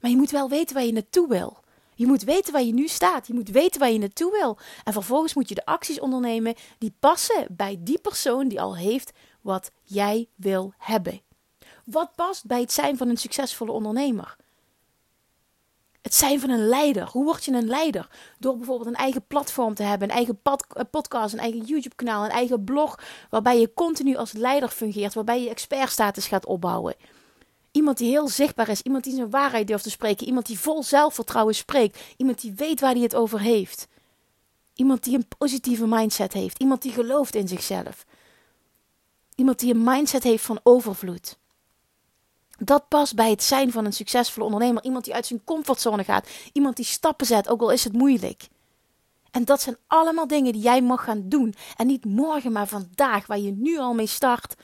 Maar 0.00 0.10
je 0.10 0.16
moet 0.16 0.30
wel 0.30 0.48
weten 0.48 0.74
waar 0.74 0.84
je 0.84 0.92
naartoe 0.92 1.28
wil. 1.28 1.64
Je 1.96 2.06
moet 2.06 2.22
weten 2.22 2.52
waar 2.52 2.62
je 2.62 2.72
nu 2.72 2.88
staat. 2.88 3.26
Je 3.26 3.34
moet 3.34 3.48
weten 3.48 3.80
waar 3.80 3.90
je 3.90 3.98
naartoe 3.98 4.30
wil. 4.30 4.58
En 4.84 4.92
vervolgens 4.92 5.34
moet 5.34 5.48
je 5.48 5.54
de 5.54 5.64
acties 5.64 6.00
ondernemen 6.00 6.54
die 6.78 6.94
passen 6.98 7.46
bij 7.50 7.76
die 7.80 7.98
persoon 7.98 8.48
die 8.48 8.60
al 8.60 8.76
heeft 8.76 9.12
wat 9.40 9.70
jij 9.82 10.28
wil 10.34 10.72
hebben. 10.78 11.20
Wat 11.84 12.14
past 12.14 12.46
bij 12.46 12.60
het 12.60 12.72
zijn 12.72 12.96
van 12.96 13.08
een 13.08 13.16
succesvolle 13.16 13.72
ondernemer? 13.72 14.36
Het 16.02 16.14
zijn 16.14 16.40
van 16.40 16.50
een 16.50 16.68
leider. 16.68 17.08
Hoe 17.08 17.24
word 17.24 17.44
je 17.44 17.52
een 17.52 17.66
leider? 17.66 18.08
Door 18.38 18.56
bijvoorbeeld 18.56 18.88
een 18.88 18.94
eigen 18.94 19.26
platform 19.26 19.74
te 19.74 19.82
hebben, 19.82 20.08
een 20.08 20.14
eigen 20.14 20.40
eh, 20.42 20.84
podcast, 20.90 21.32
een 21.32 21.38
eigen 21.38 21.64
YouTube-kanaal, 21.64 22.24
een 22.24 22.30
eigen 22.30 22.64
blog, 22.64 22.98
waarbij 23.30 23.60
je 23.60 23.74
continu 23.74 24.16
als 24.16 24.32
leider 24.32 24.68
fungeert, 24.68 25.14
waarbij 25.14 25.42
je 25.42 25.50
expertstatus 25.50 26.26
gaat 26.26 26.46
opbouwen. 26.46 26.94
Iemand 27.76 27.98
die 27.98 28.10
heel 28.10 28.28
zichtbaar 28.28 28.68
is. 28.68 28.82
Iemand 28.82 29.04
die 29.04 29.14
zijn 29.14 29.30
waarheid 29.30 29.66
durft 29.66 29.82
te 29.82 29.90
spreken. 29.90 30.26
Iemand 30.26 30.46
die 30.46 30.58
vol 30.58 30.82
zelfvertrouwen 30.82 31.54
spreekt. 31.54 32.00
Iemand 32.16 32.40
die 32.40 32.52
weet 32.56 32.80
waar 32.80 32.92
hij 32.92 33.02
het 33.02 33.14
over 33.14 33.40
heeft. 33.40 33.88
Iemand 34.74 35.04
die 35.04 35.16
een 35.16 35.28
positieve 35.38 35.86
mindset 35.86 36.32
heeft. 36.32 36.58
Iemand 36.58 36.82
die 36.82 36.92
gelooft 36.92 37.34
in 37.34 37.48
zichzelf. 37.48 38.06
Iemand 39.34 39.58
die 39.58 39.74
een 39.74 39.82
mindset 39.84 40.22
heeft 40.22 40.44
van 40.44 40.60
overvloed. 40.62 41.38
Dat 42.58 42.88
past 42.88 43.14
bij 43.14 43.30
het 43.30 43.42
zijn 43.42 43.72
van 43.72 43.84
een 43.84 43.92
succesvolle 43.92 44.46
ondernemer. 44.46 44.84
Iemand 44.84 45.04
die 45.04 45.14
uit 45.14 45.26
zijn 45.26 45.44
comfortzone 45.44 46.04
gaat. 46.04 46.28
Iemand 46.52 46.76
die 46.76 46.84
stappen 46.84 47.26
zet, 47.26 47.48
ook 47.48 47.60
al 47.60 47.70
is 47.70 47.84
het 47.84 47.92
moeilijk. 47.92 48.48
En 49.30 49.44
dat 49.44 49.60
zijn 49.60 49.76
allemaal 49.86 50.26
dingen 50.26 50.52
die 50.52 50.62
jij 50.62 50.82
mag 50.82 51.04
gaan 51.04 51.28
doen. 51.28 51.54
En 51.76 51.86
niet 51.86 52.04
morgen, 52.04 52.52
maar 52.52 52.66
vandaag, 52.66 53.26
waar 53.26 53.38
je 53.38 53.52
nu 53.52 53.78
al 53.78 53.94
mee 53.94 54.06
start. 54.06 54.54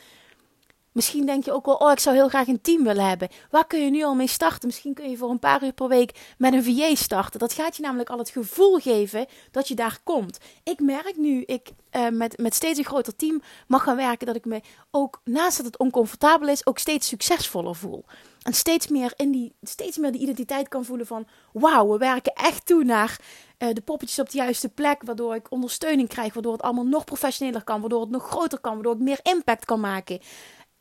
Misschien 0.92 1.26
denk 1.26 1.44
je 1.44 1.52
ook 1.52 1.66
wel, 1.66 1.75
oh, 1.75 1.90
ik 1.90 1.99
zou 1.99 2.16
heel 2.16 2.28
graag 2.28 2.46
een 2.46 2.61
team 2.61 2.84
willen 2.84 3.08
hebben. 3.08 3.28
Waar 3.50 3.66
kun 3.66 3.84
je 3.84 3.90
nu 3.90 4.04
al 4.04 4.14
mee 4.14 4.26
starten? 4.26 4.66
Misschien 4.68 4.94
kun 4.94 5.11
je 5.11 5.16
voor 5.16 5.30
een 5.30 5.38
paar 5.38 5.64
uur 5.64 5.72
per 5.72 5.88
week 5.88 6.34
met 6.38 6.52
een 6.52 6.64
VA 6.64 6.94
starten. 6.94 7.40
Dat 7.40 7.52
gaat 7.52 7.76
je 7.76 7.82
namelijk 7.82 8.11
al 8.11 8.18
het 8.18 8.30
gevoel 8.30 8.78
geven 8.78 9.26
dat 9.50 9.68
je 9.68 9.75
daar 9.75 9.99
komt. 10.04 10.38
Ik 10.62 10.80
merk 10.80 11.16
nu, 11.16 11.42
ik 11.42 11.70
uh, 11.92 12.08
met, 12.08 12.38
met 12.38 12.54
steeds 12.54 12.78
een 12.78 12.84
groter 12.84 13.16
team 13.16 13.42
mag 13.66 13.82
gaan 13.82 13.96
werken, 13.96 14.26
dat 14.26 14.37
ik 14.37 14.44
me 14.44 14.61
ook, 14.90 15.20
naast 15.25 15.56
dat 15.56 15.66
het 15.66 15.78
oncomfortabel 15.78 16.49
is, 16.49 16.66
ook 16.66 16.78
steeds 16.78 17.08
succesvoller 17.08 17.75
voel. 17.75 18.04
En 18.42 18.52
steeds 18.52 18.88
meer, 18.88 19.12
in 19.16 19.30
die, 19.30 19.54
steeds 19.62 19.96
meer 19.96 20.12
die 20.12 20.20
identiteit 20.20 20.68
kan 20.68 20.84
voelen 20.84 21.06
van, 21.06 21.26
wauw, 21.52 21.88
we 21.88 21.99
werken 21.99 22.32
echt 22.32 22.66
toe 22.66 22.84
naar 22.84 23.20
uh, 23.58 23.68
de 23.72 23.80
poppetjes 23.80 24.18
op 24.18 24.30
de 24.30 24.37
juiste 24.37 24.68
plek, 24.68 25.02
waardoor 25.02 25.34
ik 25.34 25.50
ondersteuning 25.50 26.08
krijg, 26.08 26.32
waardoor 26.34 26.52
het 26.52 26.62
allemaal 26.62 26.84
nog 26.84 27.04
professioneler 27.04 27.64
kan, 27.64 27.80
waardoor 27.80 28.00
het 28.00 28.11
nog 28.11 28.28
groter 28.28 28.58
kan, 28.61 28.75
waardoor 28.75 28.94
ik 28.94 29.00
meer 29.00 29.20
impact 29.22 29.64
kan 29.64 29.80
maken. 29.80 30.20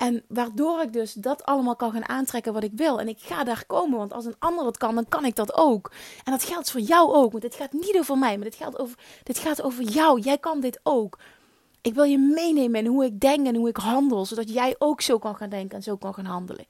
En 0.01 0.24
waardoor 0.27 0.81
ik 0.81 0.93
dus 0.93 1.13
dat 1.13 1.43
allemaal 1.46 1.75
kan 1.75 1.91
gaan 1.91 2.10
aantrekken 2.10 2.53
wat 2.53 2.63
ik 2.63 2.72
wil. 2.75 3.00
En 3.00 3.08
ik 3.08 3.20
ga 3.20 3.43
daar 3.43 3.63
komen, 3.67 3.98
want 3.98 4.13
als 4.13 4.25
een 4.25 4.36
ander 4.39 4.65
het 4.65 4.77
kan, 4.77 4.96
dan 4.96 5.08
kan 5.08 5.25
ik 5.25 5.36
dat 5.36 5.53
ook. 5.53 5.91
En 6.24 6.31
dat 6.31 6.43
geldt 6.43 6.72
voor 6.72 6.81
jou 6.81 7.13
ook, 7.13 7.31
want 7.31 7.43
dit 7.43 7.55
gaat 7.55 7.72
niet 7.72 7.98
over 7.98 8.17
mij, 8.17 8.36
maar 8.36 8.50
dit 8.50 8.55
gaat 8.55 8.79
over, 8.79 8.98
dit 9.24 9.38
gaat 9.38 9.62
over 9.62 9.84
jou. 9.84 10.20
Jij 10.20 10.38
kan 10.38 10.60
dit 10.60 10.79
ook. 10.84 11.20
Ik 11.81 11.93
wil 11.93 12.03
je 12.03 12.17
meenemen 12.17 12.79
in 12.79 12.86
hoe 12.86 13.05
ik 13.05 13.20
denk 13.20 13.48
en 13.48 13.55
hoe 13.55 13.70
ik 13.70 13.77
handel, 13.77 14.25
zodat 14.25 14.53
jij 14.53 14.75
ook 14.77 15.01
zo 15.01 15.17
kan 15.17 15.36
gaan 15.36 15.50
denken 15.50 15.77
en 15.77 15.84
zo 15.84 15.98
kan 15.98 16.13
gaan 16.13 16.25
handelen. 16.25 16.65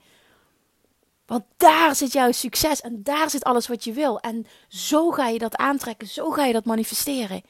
Want 1.25 1.43
daar 1.57 1.95
zit 1.95 2.11
jouw 2.11 2.31
succes 2.31 2.81
en 2.81 3.03
daar 3.03 3.29
zit 3.29 3.43
alles 3.43 3.67
wat 3.67 3.83
je 3.83 3.93
wil. 3.93 4.19
En 4.19 4.45
zo 4.67 5.11
ga 5.11 5.27
je 5.27 5.39
dat 5.39 5.55
aantrekken, 5.55 6.07
zo 6.07 6.31
ga 6.31 6.45
je 6.45 6.53
dat 6.53 6.65
manifesteren. 6.65 7.41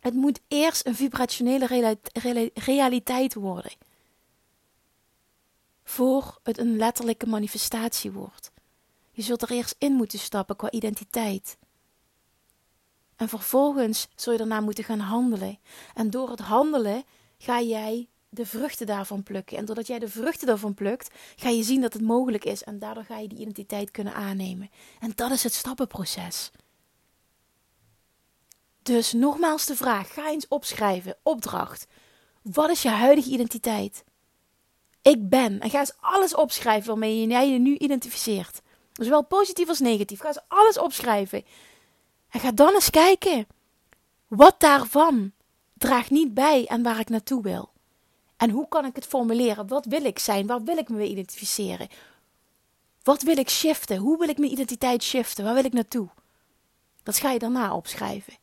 Het 0.00 0.14
moet 0.14 0.40
eerst 0.48 0.86
een 0.86 0.94
vibrationele 0.94 1.96
realiteit 2.54 3.34
worden. 3.34 3.72
Voor 5.84 6.38
het 6.42 6.58
een 6.58 6.76
letterlijke 6.76 7.26
manifestatie 7.26 8.12
wordt. 8.12 8.50
Je 9.10 9.22
zult 9.22 9.42
er 9.42 9.50
eerst 9.50 9.74
in 9.78 9.92
moeten 9.92 10.18
stappen 10.18 10.56
qua 10.56 10.70
identiteit. 10.70 11.56
En 13.16 13.28
vervolgens 13.28 14.08
zul 14.14 14.32
je 14.32 14.38
daarna 14.38 14.60
moeten 14.60 14.84
gaan 14.84 14.98
handelen. 14.98 15.58
En 15.94 16.10
door 16.10 16.30
het 16.30 16.40
handelen 16.40 17.04
ga 17.38 17.60
jij 17.60 18.08
de 18.28 18.46
vruchten 18.46 18.86
daarvan 18.86 19.22
plukken. 19.22 19.56
En 19.56 19.64
doordat 19.64 19.86
jij 19.86 19.98
de 19.98 20.08
vruchten 20.08 20.46
daarvan 20.46 20.74
plukt, 20.74 21.14
ga 21.36 21.48
je 21.48 21.62
zien 21.62 21.80
dat 21.80 21.92
het 21.92 22.02
mogelijk 22.02 22.44
is. 22.44 22.62
En 22.62 22.78
daardoor 22.78 23.04
ga 23.04 23.18
je 23.18 23.28
die 23.28 23.38
identiteit 23.38 23.90
kunnen 23.90 24.14
aannemen. 24.14 24.70
En 25.00 25.12
dat 25.14 25.30
is 25.30 25.42
het 25.42 25.52
stappenproces. 25.52 26.50
Dus 28.82 29.12
nogmaals 29.12 29.66
de 29.66 29.76
vraag: 29.76 30.12
ga 30.12 30.30
eens 30.30 30.48
opschrijven. 30.48 31.16
Opdracht. 31.22 31.86
Wat 32.42 32.70
is 32.70 32.82
je 32.82 32.88
huidige 32.88 33.30
identiteit? 33.30 34.04
Ik 35.02 35.28
ben. 35.28 35.60
En 35.60 35.70
ga 35.70 35.78
eens 35.78 35.96
alles 36.00 36.34
opschrijven 36.34 36.88
waarmee 36.88 37.26
jij 37.26 37.48
je 37.48 37.58
nu 37.58 37.76
identificeert. 37.76 38.60
Zowel 38.92 39.24
positief 39.24 39.68
als 39.68 39.80
negatief. 39.80 40.20
Ga 40.20 40.26
eens 40.26 40.40
alles 40.48 40.78
opschrijven. 40.78 41.44
En 42.28 42.40
ga 42.40 42.52
dan 42.52 42.74
eens 42.74 42.90
kijken. 42.90 43.46
Wat 44.28 44.60
daarvan 44.60 45.32
draagt 45.74 46.10
niet 46.10 46.34
bij 46.34 46.64
aan 46.68 46.82
waar 46.82 47.00
ik 47.00 47.08
naartoe 47.08 47.42
wil. 47.42 47.70
En 48.36 48.50
hoe 48.50 48.68
kan 48.68 48.84
ik 48.84 48.94
het 48.94 49.06
formuleren? 49.06 49.66
Wat 49.66 49.84
wil 49.84 50.04
ik 50.04 50.18
zijn? 50.18 50.46
Waar 50.46 50.62
wil 50.62 50.76
ik 50.76 50.88
me 50.88 51.08
identificeren? 51.08 51.88
Wat 53.02 53.22
wil 53.22 53.36
ik 53.36 53.48
shiften? 53.48 53.96
Hoe 53.96 54.18
wil 54.18 54.28
ik 54.28 54.38
mijn 54.38 54.52
identiteit 54.52 55.02
shiften? 55.02 55.44
Waar 55.44 55.54
wil 55.54 55.64
ik 55.64 55.72
naartoe? 55.72 56.08
Dat 57.02 57.18
ga 57.18 57.30
je 57.30 57.38
daarna 57.38 57.74
opschrijven. 57.74 58.34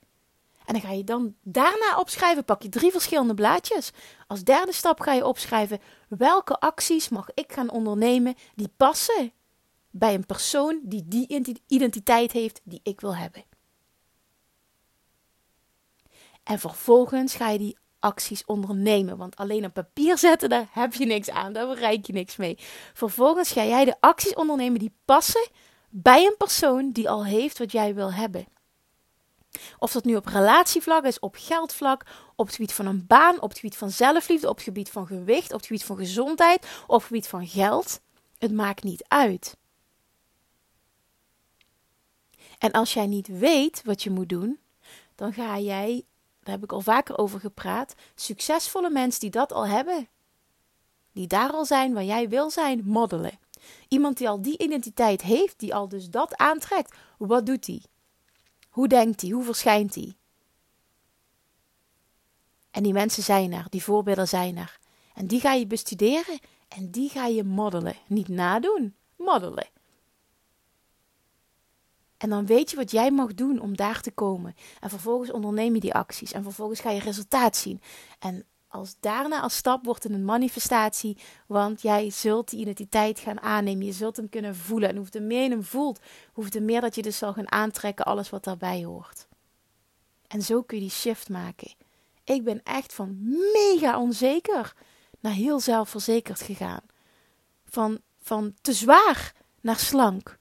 En 0.70 0.76
dan 0.76 0.84
ga 0.84 0.92
je 0.92 1.04
dan 1.04 1.36
daarna 1.44 1.98
opschrijven, 1.98 2.46
pak 2.46 2.62
je 2.62 2.70
drie 2.70 2.92
verschillende 2.92 3.34
blaadjes. 3.34 3.92
Als 4.28 4.44
derde 4.44 4.74
stap 4.74 5.00
ga 5.00 5.14
je 5.14 5.26
opschrijven 5.26 5.80
welke 6.10 6.60
acties 6.60 7.10
mag 7.10 7.30
ik 7.34 7.52
gaan 7.52 7.70
ondernemen 7.70 8.36
die 8.56 8.72
passen 8.78 9.32
bij 9.92 10.14
een 10.14 10.26
persoon 10.26 10.80
die 10.84 11.08
die 11.08 11.60
identiteit 11.68 12.32
heeft 12.32 12.62
die 12.64 12.80
ik 12.84 13.02
wil 13.02 13.16
hebben. 13.16 13.44
En 16.44 16.60
vervolgens 16.60 17.36
ga 17.36 17.50
je 17.50 17.58
die 17.58 17.78
acties 18.00 18.46
ondernemen. 18.46 19.18
Want 19.18 19.36
alleen 19.36 19.66
op 19.66 19.74
papier 19.74 20.18
zetten, 20.18 20.50
daar 20.50 20.70
heb 20.72 20.94
je 20.94 21.06
niks 21.06 21.30
aan. 21.30 21.54
Daar 21.54 21.68
bereik 21.68 22.06
je 22.06 22.14
niks 22.14 22.36
mee. 22.36 22.58
Vervolgens 22.94 23.52
ga 23.52 23.66
jij 23.66 23.86
de 23.86 23.96
acties 24.00 24.34
ondernemen 24.34 24.80
die 24.80 24.94
passen 25.06 25.48
bij 25.90 26.26
een 26.26 26.38
persoon 26.38 26.92
die 26.92 27.10
al 27.10 27.26
heeft 27.26 27.58
wat 27.58 27.72
jij 27.72 27.96
wil 27.96 28.14
hebben. 28.14 28.58
Of 29.79 29.91
dat 29.91 30.03
nu 30.03 30.15
op 30.15 30.25
relatievlak 30.25 31.03
is, 31.03 31.20
op 31.20 31.36
geldvlak, 31.39 32.06
op 32.36 32.46
het 32.46 32.56
gebied 32.56 32.74
van 32.74 32.86
een 32.86 33.08
baan, 33.08 33.41
op 33.41 33.50
het 33.50 33.60
gebied 33.60 33.77
van 33.77 33.91
zelfliefde, 33.91 34.50
op 34.50 34.56
het 34.56 34.63
gebied 34.63 34.89
van 34.89 35.08
gewicht, 35.08 35.51
op 35.51 35.58
het 35.58 35.65
gebied 35.65 35.84
van 35.84 35.98
gezondheid, 35.98 36.68
op 36.88 36.96
het 36.96 37.06
gebied 37.06 37.27
van 37.27 37.48
geld. 37.48 38.01
Het 38.38 38.51
maakt 38.51 38.84
niet 38.84 39.03
uit. 39.08 39.58
En 42.58 42.72
als 42.72 42.94
jij 42.94 43.08
niet 43.08 43.27
weet 43.27 43.82
wat 43.86 44.03
je 44.03 44.10
moet 44.10 44.29
doen, 44.29 44.60
dan 45.15 45.34
ga 45.34 45.60
jij, 45.60 46.06
daar 46.44 46.53
heb 46.53 46.63
ik 46.63 46.72
al 46.72 46.82
vaker 46.82 47.18
over 47.18 47.39
gepraat, 47.39 47.96
succesvolle 48.15 48.89
mensen 48.89 49.20
die 49.20 49.29
dat 49.29 49.53
al 49.53 49.68
hebben, 49.68 50.08
die 51.12 51.27
daar 51.27 51.51
al 51.51 51.65
zijn 51.65 51.94
waar 51.94 52.03
jij 52.03 52.29
wil 52.29 52.50
zijn, 52.50 52.82
moddelen. 52.86 53.39
Iemand 53.88 54.18
die 54.18 54.29
al 54.29 54.41
die 54.41 54.58
identiteit 54.58 55.22
heeft, 55.22 55.60
die 55.60 55.75
al 55.75 55.88
dus 55.88 56.10
dat 56.10 56.38
aantrekt, 56.38 56.96
wat 57.18 57.46
doet 57.46 57.68
hij? 57.68 57.82
Hoe 58.79 58.88
denkt 58.88 59.21
hij? 59.21 59.29
Hoe 59.29 59.43
verschijnt 59.43 59.95
hij? 59.95 60.15
En 62.71 62.83
die 62.83 62.93
mensen 62.93 63.24
zijn 63.24 63.53
er, 63.53 63.65
die 63.69 63.83
voorbeelden 63.83 64.27
zijn 64.27 64.57
er. 64.57 64.79
En 65.13 65.27
die 65.27 65.39
ga 65.39 65.53
je 65.53 65.67
bestuderen 65.67 66.39
en 66.67 66.91
die 66.91 67.09
ga 67.09 67.25
je 67.25 67.43
moddelen. 67.43 67.95
Niet 68.07 68.27
nadoen, 68.27 68.95
moddelen. 69.15 69.69
En 72.18 72.29
dan 72.29 72.46
weet 72.46 72.70
je 72.70 72.75
wat 72.75 72.92
jij 72.92 73.11
mag 73.11 73.33
doen 73.33 73.59
om 73.59 73.75
daar 73.75 74.01
te 74.01 74.11
komen. 74.11 74.55
En 74.79 74.89
vervolgens 74.89 75.31
onderneem 75.31 75.74
je 75.74 75.79
die 75.79 75.94
acties. 75.94 76.31
En 76.31 76.44
vervolgens 76.44 76.79
ga 76.79 76.89
je 76.89 77.00
resultaat 77.00 77.57
zien. 77.57 77.81
En 78.20 78.46
als 78.70 78.96
daarna 79.00 79.42
als 79.42 79.55
stap 79.55 79.86
wordt 79.86 80.03
het 80.03 80.12
een 80.12 80.25
manifestatie. 80.25 81.18
Want 81.48 81.82
jij 81.82 82.10
zult 82.10 82.50
die 82.50 82.60
identiteit 82.60 83.20
gaan 83.20 83.42
aannemen. 83.42 83.86
Je 83.86 83.92
zult 83.92 84.16
hem 84.18 84.29
kunnen 84.29 84.55
voelen. 84.55 84.90
En 84.90 84.96
hoeveel 84.96 85.22
meer 85.22 85.44
je 85.44 85.50
hem 85.50 85.64
voelt, 85.64 86.00
hoeveel 86.34 86.62
meer 86.62 86.82
dat 86.82 86.96
je 86.96 87.01
dus 87.01 87.18
zal 87.18 87.34
gaan 87.34 87.51
aantrekken 87.51 88.05
alles 88.05 88.29
wat 88.29 88.44
daarbij 88.44 88.84
hoort. 88.84 89.27
En 90.27 90.42
zo 90.42 90.62
kun 90.62 90.77
je 90.77 90.84
die 90.84 90.92
shift 90.92 91.29
maken. 91.29 91.74
Ik 92.24 92.44
ben 92.44 92.64
echt 92.64 92.94
van 92.94 93.18
mega 93.53 94.00
onzeker 94.00 94.74
naar 95.20 95.34
heel 95.34 95.60
zelfverzekerd 95.60 96.42
gegaan. 96.42 96.82
Van, 97.66 98.00
van 98.22 98.53
te 98.62 98.74
zwaar 98.74 99.34
naar 99.62 99.79
slank. 99.79 100.38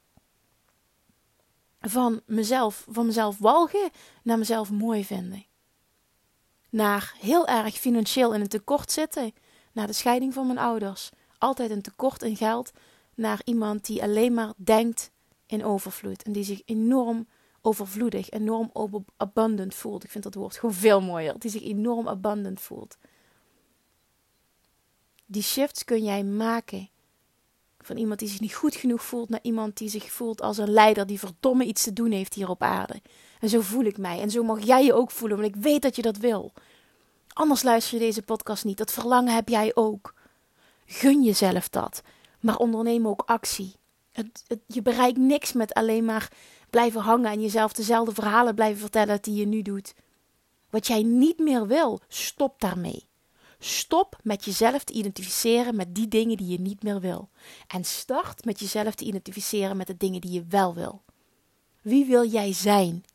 Van 1.81 2.21
mezelf, 2.25 2.85
van 2.89 3.05
mezelf 3.05 3.37
walgen 3.37 3.89
naar 4.23 4.37
mezelf 4.37 4.71
mooi 4.71 5.05
vinden 5.05 5.47
naar 6.69 7.15
heel 7.19 7.47
erg 7.47 7.75
financieel 7.75 8.33
in 8.33 8.41
een 8.41 8.47
tekort 8.47 8.91
zitten, 8.91 9.33
naar 9.71 9.87
de 9.87 9.93
scheiding 9.93 10.33
van 10.33 10.45
mijn 10.45 10.57
ouders, 10.57 11.09
altijd 11.37 11.71
een 11.71 11.81
tekort 11.81 12.23
in 12.23 12.35
geld, 12.35 12.71
naar 13.15 13.41
iemand 13.43 13.85
die 13.85 14.03
alleen 14.03 14.33
maar 14.33 14.53
denkt 14.57 15.11
in 15.45 15.65
overvloed 15.65 16.23
en 16.23 16.31
die 16.31 16.43
zich 16.43 16.61
enorm 16.65 17.27
overvloedig, 17.61 18.29
enorm 18.29 18.71
abundant 19.17 19.75
voelt. 19.75 20.03
Ik 20.03 20.09
vind 20.09 20.23
dat 20.23 20.33
woord 20.33 20.57
gewoon 20.57 20.75
veel 20.75 21.01
mooier, 21.01 21.39
die 21.39 21.51
zich 21.51 21.63
enorm 21.63 22.07
abundant 22.07 22.61
voelt. 22.61 22.97
Die 25.25 25.41
shifts 25.41 25.83
kun 25.83 26.03
jij 26.03 26.23
maken. 26.23 26.89
Van 27.83 27.97
iemand 27.97 28.19
die 28.19 28.29
zich 28.29 28.39
niet 28.39 28.53
goed 28.53 28.75
genoeg 28.75 29.03
voelt 29.03 29.29
naar 29.29 29.39
iemand 29.41 29.77
die 29.77 29.89
zich 29.89 30.11
voelt 30.11 30.41
als 30.41 30.57
een 30.57 30.71
leider 30.71 31.05
die 31.07 31.19
verdomme 31.19 31.65
iets 31.65 31.83
te 31.83 31.93
doen 31.93 32.11
heeft 32.11 32.33
hier 32.33 32.49
op 32.49 32.63
aarde. 32.63 33.01
En 33.39 33.49
zo 33.49 33.61
voel 33.61 33.83
ik 33.83 33.97
mij. 33.97 34.21
En 34.21 34.31
zo 34.31 34.43
mag 34.43 34.63
jij 34.63 34.85
je 34.85 34.93
ook 34.93 35.11
voelen, 35.11 35.37
want 35.37 35.55
ik 35.55 35.61
weet 35.61 35.81
dat 35.81 35.95
je 35.95 36.01
dat 36.01 36.17
wil. 36.17 36.53
Anders 37.33 37.63
luister 37.63 37.93
je 37.93 38.05
deze 38.05 38.21
podcast 38.21 38.65
niet. 38.65 38.77
Dat 38.77 38.91
verlangen 38.91 39.33
heb 39.33 39.49
jij 39.49 39.71
ook. 39.75 40.13
Gun 40.85 41.23
jezelf 41.23 41.69
dat. 41.69 42.01
Maar 42.39 42.57
onderneem 42.57 43.07
ook 43.07 43.23
actie. 43.25 43.75
Het, 44.11 44.43
je 44.67 44.81
bereikt 44.81 45.17
niks 45.17 45.53
met 45.53 45.73
alleen 45.73 46.05
maar 46.05 46.31
blijven 46.69 47.01
hangen 47.01 47.31
en 47.31 47.41
jezelf 47.41 47.73
dezelfde 47.73 48.13
verhalen 48.13 48.55
blijven 48.55 48.79
vertellen 48.79 49.21
die 49.21 49.35
je 49.35 49.45
nu 49.45 49.61
doet. 49.61 49.93
Wat 50.69 50.87
jij 50.87 51.03
niet 51.03 51.39
meer 51.39 51.67
wil, 51.67 51.99
stop 52.07 52.61
daarmee. 52.61 53.08
Stop 53.59 54.19
met 54.23 54.45
jezelf 54.45 54.83
te 54.83 54.93
identificeren 54.93 55.75
met 55.75 55.95
die 55.95 56.07
dingen 56.07 56.37
die 56.37 56.47
je 56.47 56.59
niet 56.59 56.83
meer 56.83 56.99
wil. 56.99 57.29
En 57.67 57.83
start 57.83 58.45
met 58.45 58.59
jezelf 58.59 58.95
te 58.95 59.05
identificeren 59.05 59.77
met 59.77 59.87
de 59.87 59.97
dingen 59.97 60.21
die 60.21 60.31
je 60.31 60.45
wel 60.49 60.73
wil. 60.73 61.01
Wie 61.81 62.05
wil 62.05 62.25
jij 62.25 62.53
zijn? 62.53 63.05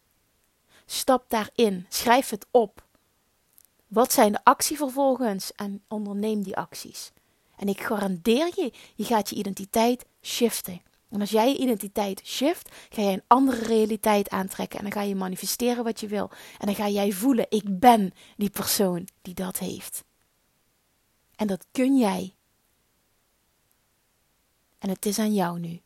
Stap 0.86 1.24
daarin. 1.28 1.86
Schrijf 1.88 2.30
het 2.30 2.46
op. 2.50 2.84
Wat 3.86 4.12
zijn 4.12 4.32
de 4.32 4.44
actievervolgens 4.44 5.54
en 5.54 5.82
onderneem 5.88 6.42
die 6.42 6.56
acties. 6.56 7.12
En 7.56 7.68
ik 7.68 7.80
garandeer 7.80 8.50
je, 8.54 8.72
je 8.94 9.04
gaat 9.04 9.30
je 9.30 9.36
identiteit 9.36 10.04
shiften. 10.22 10.82
En 11.10 11.20
als 11.20 11.30
jij 11.30 11.48
je 11.48 11.58
identiteit 11.58 12.20
shift, 12.24 12.68
ga 12.88 13.02
jij 13.02 13.12
een 13.12 13.22
andere 13.26 13.64
realiteit 13.64 14.28
aantrekken. 14.28 14.78
En 14.78 14.84
dan 14.84 14.92
ga 14.92 15.02
je 15.02 15.14
manifesteren 15.14 15.84
wat 15.84 16.00
je 16.00 16.06
wil. 16.06 16.30
En 16.58 16.66
dan 16.66 16.74
ga 16.74 16.88
jij 16.88 17.12
voelen, 17.12 17.46
ik 17.48 17.78
ben 17.78 18.12
die 18.36 18.50
persoon 18.50 19.08
die 19.22 19.34
dat 19.34 19.58
heeft. 19.58 20.04
En 21.36 21.46
dat 21.46 21.66
kun 21.72 21.96
jij. 21.96 22.34
En 24.78 24.88
het 24.88 25.06
is 25.06 25.18
aan 25.18 25.34
jou 25.34 25.58
nu. 25.58 25.80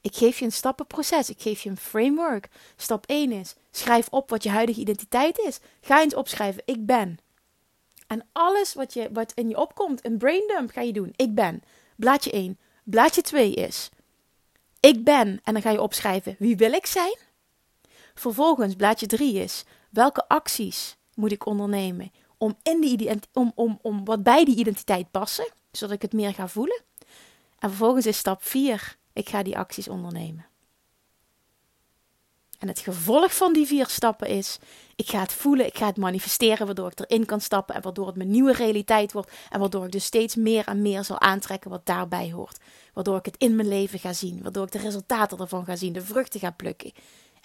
Ik 0.00 0.16
geef 0.16 0.38
je 0.38 0.44
een 0.44 0.52
stappenproces. 0.52 1.30
Ik 1.30 1.40
geef 1.40 1.62
je 1.62 1.70
een 1.70 1.76
framework. 1.76 2.48
Stap 2.76 3.06
1 3.06 3.32
is: 3.32 3.54
schrijf 3.70 4.08
op 4.10 4.30
wat 4.30 4.42
je 4.42 4.48
huidige 4.48 4.80
identiteit 4.80 5.38
is. 5.38 5.58
Ga 5.80 6.02
eens 6.02 6.14
opschrijven: 6.14 6.62
ik 6.64 6.86
ben. 6.86 7.18
En 8.06 8.26
alles 8.32 8.74
wat, 8.74 8.92
je, 8.92 9.08
wat 9.12 9.32
in 9.34 9.48
je 9.48 9.56
opkomt, 9.56 10.04
een 10.04 10.18
braindump 10.18 10.70
ga 10.70 10.80
je 10.80 10.92
doen. 10.92 11.12
Ik 11.16 11.34
ben. 11.34 11.62
Blaadje 11.96 12.30
1. 12.30 12.58
Blaadje 12.84 13.22
2 13.22 13.54
is. 13.54 13.90
Ik 14.80 15.04
ben. 15.04 15.40
En 15.42 15.52
dan 15.52 15.62
ga 15.62 15.70
je 15.70 15.82
opschrijven. 15.82 16.36
Wie 16.38 16.56
wil 16.56 16.72
ik 16.72 16.86
zijn? 16.86 17.16
Vervolgens, 18.14 18.74
blaadje 18.74 19.06
3 19.06 19.34
is. 19.34 19.64
Welke 19.90 20.28
acties 20.28 20.96
moet 21.14 21.32
ik 21.32 21.46
ondernemen 21.46 22.12
om, 22.38 22.56
in 22.62 22.80
die, 22.80 23.10
om, 23.32 23.52
om, 23.54 23.78
om 23.82 24.04
wat 24.04 24.22
bij 24.22 24.44
die 24.44 24.56
identiteit 24.56 25.10
passen, 25.10 25.48
zodat 25.70 25.94
ik 25.94 26.02
het 26.02 26.12
meer 26.12 26.34
ga 26.34 26.48
voelen? 26.48 26.82
En 27.58 27.68
vervolgens 27.68 28.06
is 28.06 28.18
stap 28.18 28.42
4. 28.42 28.96
Ik 29.12 29.28
ga 29.28 29.42
die 29.42 29.58
acties 29.58 29.88
ondernemen. 29.88 30.46
En 32.58 32.68
het 32.68 32.78
gevolg 32.78 33.36
van 33.36 33.52
die 33.52 33.66
vier 33.66 33.86
stappen 33.86 34.28
is: 34.28 34.58
ik 34.96 35.10
ga 35.10 35.20
het 35.20 35.32
voelen, 35.32 35.66
ik 35.66 35.76
ga 35.76 35.86
het 35.86 35.96
manifesteren, 35.96 36.66
waardoor 36.66 36.90
ik 36.90 37.00
erin 37.00 37.26
kan 37.26 37.40
stappen 37.40 37.74
en 37.74 37.82
waardoor 37.82 38.06
het 38.06 38.16
mijn 38.16 38.30
nieuwe 38.30 38.52
realiteit 38.52 39.12
wordt. 39.12 39.30
En 39.50 39.60
waardoor 39.60 39.84
ik 39.84 39.92
dus 39.92 40.04
steeds 40.04 40.34
meer 40.34 40.66
en 40.66 40.82
meer 40.82 41.04
zal 41.04 41.20
aantrekken 41.20 41.70
wat 41.70 41.86
daarbij 41.86 42.32
hoort. 42.32 42.58
Waardoor 42.92 43.16
ik 43.18 43.24
het 43.24 43.36
in 43.36 43.56
mijn 43.56 43.68
leven 43.68 43.98
ga 43.98 44.12
zien, 44.12 44.42
waardoor 44.42 44.64
ik 44.64 44.72
de 44.72 44.78
resultaten 44.78 45.38
ervan 45.38 45.64
ga 45.64 45.76
zien, 45.76 45.92
de 45.92 46.02
vruchten 46.02 46.40
ga 46.40 46.50
plukken. 46.50 46.92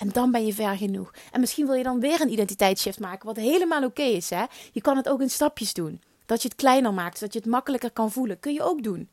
En 0.03 0.09
dan 0.09 0.31
ben 0.31 0.45
je 0.45 0.53
ver 0.53 0.77
genoeg. 0.77 1.13
En 1.31 1.39
misschien 1.39 1.65
wil 1.65 1.75
je 1.75 1.83
dan 1.83 1.99
weer 1.99 2.21
een 2.21 2.31
identiteitsshift 2.31 2.99
maken, 2.99 3.25
wat 3.25 3.35
helemaal 3.35 3.83
oké 3.83 4.01
is. 4.01 4.29
Hè? 4.29 4.43
Je 4.71 4.81
kan 4.81 4.97
het 4.97 5.09
ook 5.09 5.21
in 5.21 5.29
stapjes 5.29 5.73
doen. 5.73 6.01
Dat 6.25 6.41
je 6.41 6.47
het 6.47 6.57
kleiner 6.57 6.93
maakt, 6.93 7.17
zodat 7.17 7.33
je 7.33 7.39
het 7.39 7.47
makkelijker 7.47 7.91
kan 7.91 8.11
voelen. 8.11 8.39
Kun 8.39 8.53
je 8.53 8.63
ook 8.63 8.83
doen. 8.83 9.09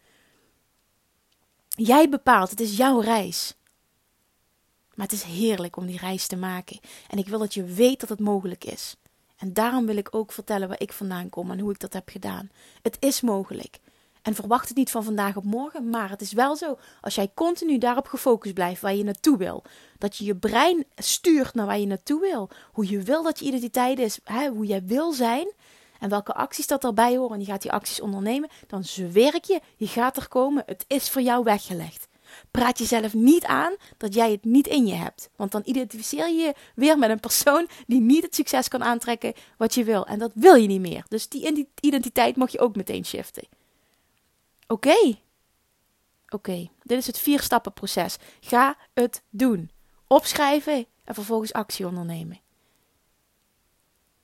Jij 1.68 2.08
bepaalt, 2.08 2.50
het 2.50 2.60
is 2.60 2.76
jouw 2.76 3.00
reis. 3.00 3.54
Maar 4.94 5.06
het 5.06 5.14
is 5.14 5.22
heerlijk 5.22 5.76
om 5.76 5.86
die 5.86 5.98
reis 5.98 6.26
te 6.26 6.36
maken. 6.36 6.80
En 7.08 7.18
ik 7.18 7.28
wil 7.28 7.38
dat 7.38 7.54
je 7.54 7.64
weet 7.64 8.00
dat 8.00 8.08
het 8.08 8.20
mogelijk 8.20 8.64
is. 8.64 8.96
En 9.36 9.52
daarom 9.52 9.86
wil 9.86 9.96
ik 9.96 10.14
ook 10.14 10.32
vertellen 10.32 10.68
waar 10.68 10.80
ik 10.80 10.92
vandaan 10.92 11.28
kom 11.28 11.50
en 11.50 11.58
hoe 11.58 11.72
ik 11.72 11.80
dat 11.80 11.92
heb 11.92 12.08
gedaan. 12.08 12.50
Het 12.82 12.96
is 13.00 13.20
mogelijk. 13.20 13.78
En 14.22 14.34
verwacht 14.34 14.68
het 14.68 14.76
niet 14.76 14.90
van 14.90 15.04
vandaag 15.04 15.36
op 15.36 15.44
morgen, 15.44 15.90
maar 15.90 16.10
het 16.10 16.20
is 16.20 16.32
wel 16.32 16.56
zo. 16.56 16.78
Als 17.00 17.14
jij 17.14 17.30
continu 17.34 17.78
daarop 17.78 18.06
gefocust 18.06 18.54
blijft 18.54 18.80
waar 18.80 18.94
je 18.94 19.04
naartoe 19.04 19.36
wil, 19.36 19.62
dat 19.98 20.16
je 20.16 20.24
je 20.24 20.36
brein 20.36 20.84
stuurt 20.96 21.54
naar 21.54 21.66
waar 21.66 21.78
je 21.78 21.86
naartoe 21.86 22.20
wil, 22.20 22.48
hoe 22.72 22.90
je 22.90 23.02
wil 23.02 23.22
dat 23.22 23.38
je 23.38 23.44
identiteit 23.44 23.98
is, 23.98 24.18
hè, 24.24 24.48
hoe 24.48 24.66
jij 24.66 24.84
wil 24.84 25.12
zijn 25.12 25.52
en 25.98 26.08
welke 26.08 26.34
acties 26.34 26.66
dat 26.66 26.84
erbij 26.84 27.16
horen, 27.16 27.34
en 27.34 27.40
je 27.40 27.46
gaat 27.46 27.62
die 27.62 27.72
acties 27.72 28.00
ondernemen, 28.00 28.48
dan 28.66 28.84
zweer 28.84 29.38
je, 29.46 29.60
je 29.76 29.86
gaat 29.86 30.16
er 30.16 30.28
komen. 30.28 30.62
Het 30.66 30.84
is 30.86 31.10
voor 31.10 31.22
jou 31.22 31.44
weggelegd. 31.44 32.08
Praat 32.50 32.78
jezelf 32.78 33.14
niet 33.14 33.44
aan 33.44 33.74
dat 33.96 34.14
jij 34.14 34.30
het 34.30 34.44
niet 34.44 34.66
in 34.66 34.86
je 34.86 34.94
hebt. 34.94 35.28
Want 35.36 35.52
dan 35.52 35.62
identificeer 35.64 36.28
je 36.28 36.34
je 36.34 36.54
weer 36.74 36.98
met 36.98 37.10
een 37.10 37.20
persoon 37.20 37.68
die 37.86 38.00
niet 38.00 38.22
het 38.22 38.34
succes 38.34 38.68
kan 38.68 38.82
aantrekken 38.82 39.32
wat 39.56 39.74
je 39.74 39.84
wil. 39.84 40.06
En 40.06 40.18
dat 40.18 40.30
wil 40.34 40.54
je 40.54 40.66
niet 40.66 40.80
meer. 40.80 41.04
Dus 41.08 41.28
die 41.28 41.68
identiteit 41.80 42.36
mag 42.36 42.50
je 42.50 42.60
ook 42.60 42.76
meteen 42.76 43.04
shiften. 43.04 43.59
Oké. 44.70 45.18
Oké, 46.28 46.68
dit 46.82 46.98
is 46.98 47.06
het 47.06 47.18
vier 47.18 47.40
stappen 47.40 47.72
proces. 47.72 48.16
Ga 48.40 48.76
het 48.94 49.22
doen. 49.30 49.70
Opschrijven 50.06 50.86
en 51.04 51.14
vervolgens 51.14 51.52
actie 51.52 51.86
ondernemen. 51.86 52.40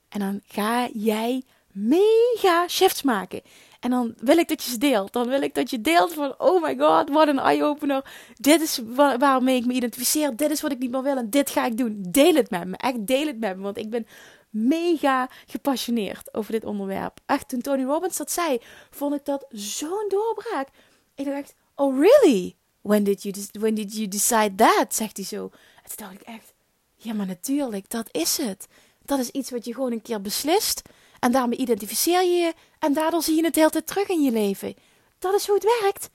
En 0.08 0.20
dan 0.20 0.40
ga 0.44 0.88
jij 0.92 1.42
mega 1.72 2.68
shifts 2.68 3.02
maken. 3.02 3.42
En 3.80 3.90
dan 3.90 4.14
wil 4.18 4.38
ik 4.38 4.48
dat 4.48 4.62
je 4.62 4.70
ze 4.70 4.78
deelt. 4.78 5.12
Dan 5.12 5.28
wil 5.28 5.42
ik 5.42 5.54
dat 5.54 5.70
je 5.70 5.80
deelt 5.80 6.12
van, 6.12 6.34
oh 6.38 6.62
my 6.62 6.76
god, 6.78 7.10
wat 7.10 7.28
een 7.28 7.38
eye-opener. 7.38 8.04
Dit 8.34 8.60
is 8.60 8.80
waar, 8.84 9.18
waarmee 9.18 9.56
ik 9.56 9.66
me 9.66 9.72
identificeer. 9.72 10.36
Dit 10.36 10.50
is 10.50 10.60
wat 10.60 10.72
ik 10.72 10.78
niet 10.78 10.90
meer 10.90 11.02
wil 11.02 11.16
en 11.16 11.30
dit 11.30 11.50
ga 11.50 11.64
ik 11.64 11.76
doen. 11.76 12.04
Deel 12.08 12.34
het 12.34 12.50
met 12.50 12.64
me. 12.64 12.76
Echt 12.76 13.06
deel 13.06 13.26
het 13.26 13.38
met 13.38 13.56
me. 13.56 13.62
Want 13.62 13.78
ik 13.78 13.90
ben 13.90 14.06
mega 14.50 15.30
gepassioneerd 15.46 16.34
over 16.34 16.52
dit 16.52 16.64
onderwerp. 16.64 17.20
Echt, 17.26 17.48
toen 17.48 17.60
Tony 17.60 17.84
Robbins 17.84 18.16
dat 18.16 18.30
zei, 18.30 18.58
vond 18.90 19.14
ik 19.14 19.24
dat 19.24 19.46
zo'n 19.50 20.06
doorbraak. 20.08 20.68
Ik 21.14 21.24
dacht, 21.24 21.54
oh 21.74 21.98
really? 21.98 22.56
When 22.80 23.04
did 23.04 23.22
you, 23.22 23.34
when 23.52 23.74
did 23.74 23.96
you 23.96 24.08
decide 24.08 24.54
that? 24.54 24.94
Zegt 24.94 25.16
hij 25.16 25.26
zo. 25.26 25.50
En 25.82 25.96
toen 25.96 26.06
dacht 26.06 26.12
ik 26.12 26.20
echt, 26.20 26.52
ja 26.94 27.14
maar 27.14 27.26
natuurlijk, 27.26 27.90
dat 27.90 28.08
is 28.10 28.36
het. 28.36 28.66
Dat 29.02 29.18
is 29.18 29.30
iets 29.30 29.50
wat 29.50 29.64
je 29.64 29.74
gewoon 29.74 29.92
een 29.92 30.02
keer 30.02 30.20
beslist. 30.20 30.82
En 31.18 31.32
daarmee 31.32 31.58
identificeer 31.58 32.22
je 32.22 32.30
je. 32.30 32.54
En 32.78 32.92
daardoor 32.92 33.22
zie 33.22 33.36
je 33.36 33.44
het 33.44 33.54
de 33.54 33.60
hele 33.60 33.72
tijd 33.72 33.86
terug 33.86 34.08
in 34.08 34.22
je 34.22 34.30
leven. 34.30 34.74
Dat 35.18 35.34
is 35.34 35.46
hoe 35.46 35.54
het 35.54 35.80
werkt. 35.80 36.10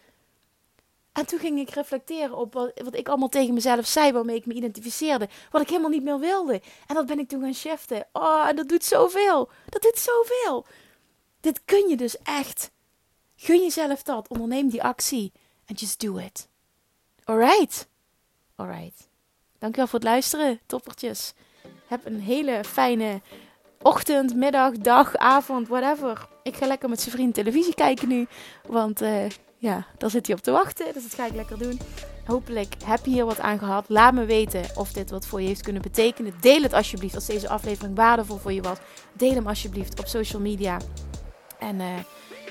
En 1.11 1.25
toen 1.25 1.39
ging 1.39 1.59
ik 1.59 1.69
reflecteren 1.69 2.37
op 2.37 2.53
wat, 2.53 2.71
wat, 2.83 2.95
ik 2.95 3.07
allemaal 3.07 3.29
tegen 3.29 3.53
mezelf 3.53 3.87
zei, 3.87 4.11
waarmee 4.11 4.35
ik 4.35 4.45
me 4.45 4.53
identificeerde. 4.53 5.29
Wat 5.49 5.61
ik 5.61 5.69
helemaal 5.69 5.89
niet 5.89 6.03
meer 6.03 6.19
wilde. 6.19 6.61
En 6.87 6.95
dat 6.95 7.05
ben 7.05 7.19
ik 7.19 7.27
toen 7.27 7.41
gaan 7.41 7.53
shiften. 7.53 8.07
Oh, 8.11 8.47
en 8.47 8.55
dat 8.55 8.69
doet 8.69 8.83
zoveel. 8.83 9.49
Dat 9.69 9.81
doet 9.81 9.97
zoveel. 9.97 10.65
Dit 11.39 11.61
kun 11.65 11.89
je 11.89 11.97
dus 11.97 12.17
echt. 12.17 12.71
Gun 13.35 13.61
jezelf 13.61 14.03
dat. 14.03 14.27
Onderneem 14.27 14.69
die 14.69 14.83
actie. 14.83 15.31
En 15.65 15.75
just 15.75 15.99
do 15.99 16.17
it. 16.17 16.47
Alright. 17.23 17.87
Alright. 18.55 19.09
Dankjewel 19.59 19.87
voor 19.89 19.99
het 19.99 20.07
luisteren, 20.07 20.59
toppertjes. 20.65 21.33
Heb 21.87 22.05
een 22.05 22.19
hele 22.19 22.63
fijne 22.63 23.21
ochtend, 23.81 24.35
middag, 24.35 24.77
dag, 24.77 25.15
avond, 25.15 25.67
whatever. 25.67 26.27
Ik 26.43 26.55
ga 26.55 26.67
lekker 26.67 26.89
met 26.89 27.01
zijn 27.01 27.15
vriend 27.15 27.33
televisie 27.33 27.73
kijken 27.73 28.07
nu. 28.07 28.27
Want 28.67 29.01
uh, 29.01 29.25
ja, 29.61 29.85
daar 29.97 30.09
zit 30.09 30.27
hij 30.27 30.35
op 30.35 30.41
te 30.41 30.51
wachten. 30.51 30.93
Dus 30.93 31.03
dat 31.03 31.13
ga 31.13 31.25
ik 31.25 31.33
lekker 31.33 31.57
doen. 31.57 31.79
Hopelijk 32.25 32.75
heb 32.85 33.05
je 33.05 33.11
hier 33.11 33.25
wat 33.25 33.39
aan 33.39 33.59
gehad. 33.59 33.85
Laat 33.87 34.13
me 34.13 34.25
weten 34.25 34.63
of 34.75 34.91
dit 34.91 35.09
wat 35.09 35.25
voor 35.25 35.41
je 35.41 35.47
heeft 35.47 35.61
kunnen 35.61 35.81
betekenen. 35.81 36.33
Deel 36.39 36.61
het 36.61 36.73
alsjeblieft 36.73 37.15
als 37.15 37.25
deze 37.25 37.49
aflevering 37.49 37.95
waardevol 37.95 38.37
voor 38.37 38.51
je 38.51 38.61
was. 38.61 38.77
Deel 39.13 39.33
hem 39.33 39.47
alsjeblieft 39.47 39.99
op 39.99 40.07
social 40.07 40.41
media. 40.41 40.77
En 41.59 41.75
uh, 41.75 41.85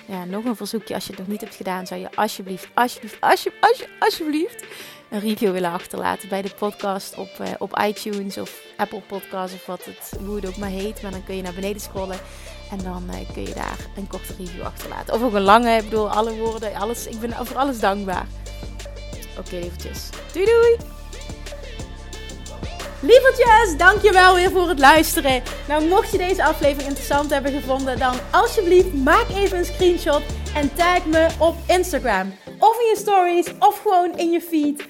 ja, 0.07 0.25
nog 0.25 0.45
een 0.45 0.57
verzoekje 0.57 0.95
als 0.95 1.05
je 1.05 1.11
het 1.11 1.19
nog 1.19 1.29
niet 1.29 1.41
hebt 1.41 1.55
gedaan. 1.55 1.87
Zou 1.87 2.01
je 2.01 2.15
alsjeblieft, 2.15 2.69
alsjeblieft, 2.75 3.21
alsjeblieft, 3.21 3.89
alsjeblieft 3.99 4.65
een 5.11 5.21
review 5.21 5.53
willen 5.53 5.73
achterlaten 5.73 6.29
bij 6.29 6.43
de 6.43 6.51
podcast 6.59 7.17
op, 7.17 7.29
uh, 7.41 7.47
op 7.59 7.79
iTunes 7.87 8.39
of 8.39 8.63
Apple 8.77 9.01
Podcasts 9.01 9.55
of 9.55 9.67
wat 9.67 9.85
het, 9.85 10.21
hoe 10.25 10.37
het 10.37 10.47
ook 10.47 10.57
maar 10.57 10.69
heet. 10.69 11.03
Maar 11.03 11.11
dan 11.11 11.25
kun 11.25 11.37
je 11.37 11.43
naar 11.43 11.55
beneden 11.55 11.81
scrollen 11.81 12.19
en 12.71 12.79
dan 12.79 13.05
uh, 13.07 13.33
kun 13.33 13.43
je 13.43 13.55
daar 13.55 13.79
een 13.97 14.07
korte 14.07 14.35
review 14.39 14.63
achterlaten. 14.63 15.15
Of 15.15 15.23
ook 15.23 15.35
een 15.35 15.43
lange, 15.43 15.77
ik 15.77 15.85
bedoel 15.85 16.11
alle 16.11 16.37
woorden, 16.37 16.75
alles, 16.75 17.07
ik 17.07 17.21
ben 17.21 17.47
voor 17.47 17.57
alles 17.57 17.81
dankbaar. 17.81 18.27
Oké, 19.39 19.49
okay, 19.49 19.61
eventjes. 19.61 20.09
Doei 20.33 20.45
doei! 20.45 20.77
Lievertjes, 23.03 23.77
dankjewel 23.77 24.35
weer 24.35 24.51
voor 24.51 24.69
het 24.69 24.79
luisteren. 24.79 25.43
Nou, 25.69 25.89
mocht 25.89 26.11
je 26.11 26.19
deze 26.19 26.45
aflevering 26.45 26.89
interessant 26.89 27.31
hebben 27.31 27.53
gevonden, 27.53 27.99
dan 27.99 28.15
alsjeblieft 28.31 28.95
maak 28.95 29.29
even 29.29 29.59
een 29.59 29.65
screenshot 29.65 30.23
en 30.55 30.75
tag 30.75 31.07
me 31.07 31.29
op 31.39 31.57
Instagram. 31.67 32.33
Of 32.59 32.81
in 32.81 32.87
je 32.87 32.97
stories, 32.99 33.47
of 33.59 33.81
gewoon 33.83 34.19
in 34.19 34.31
je 34.31 34.41
feed. 34.41 34.90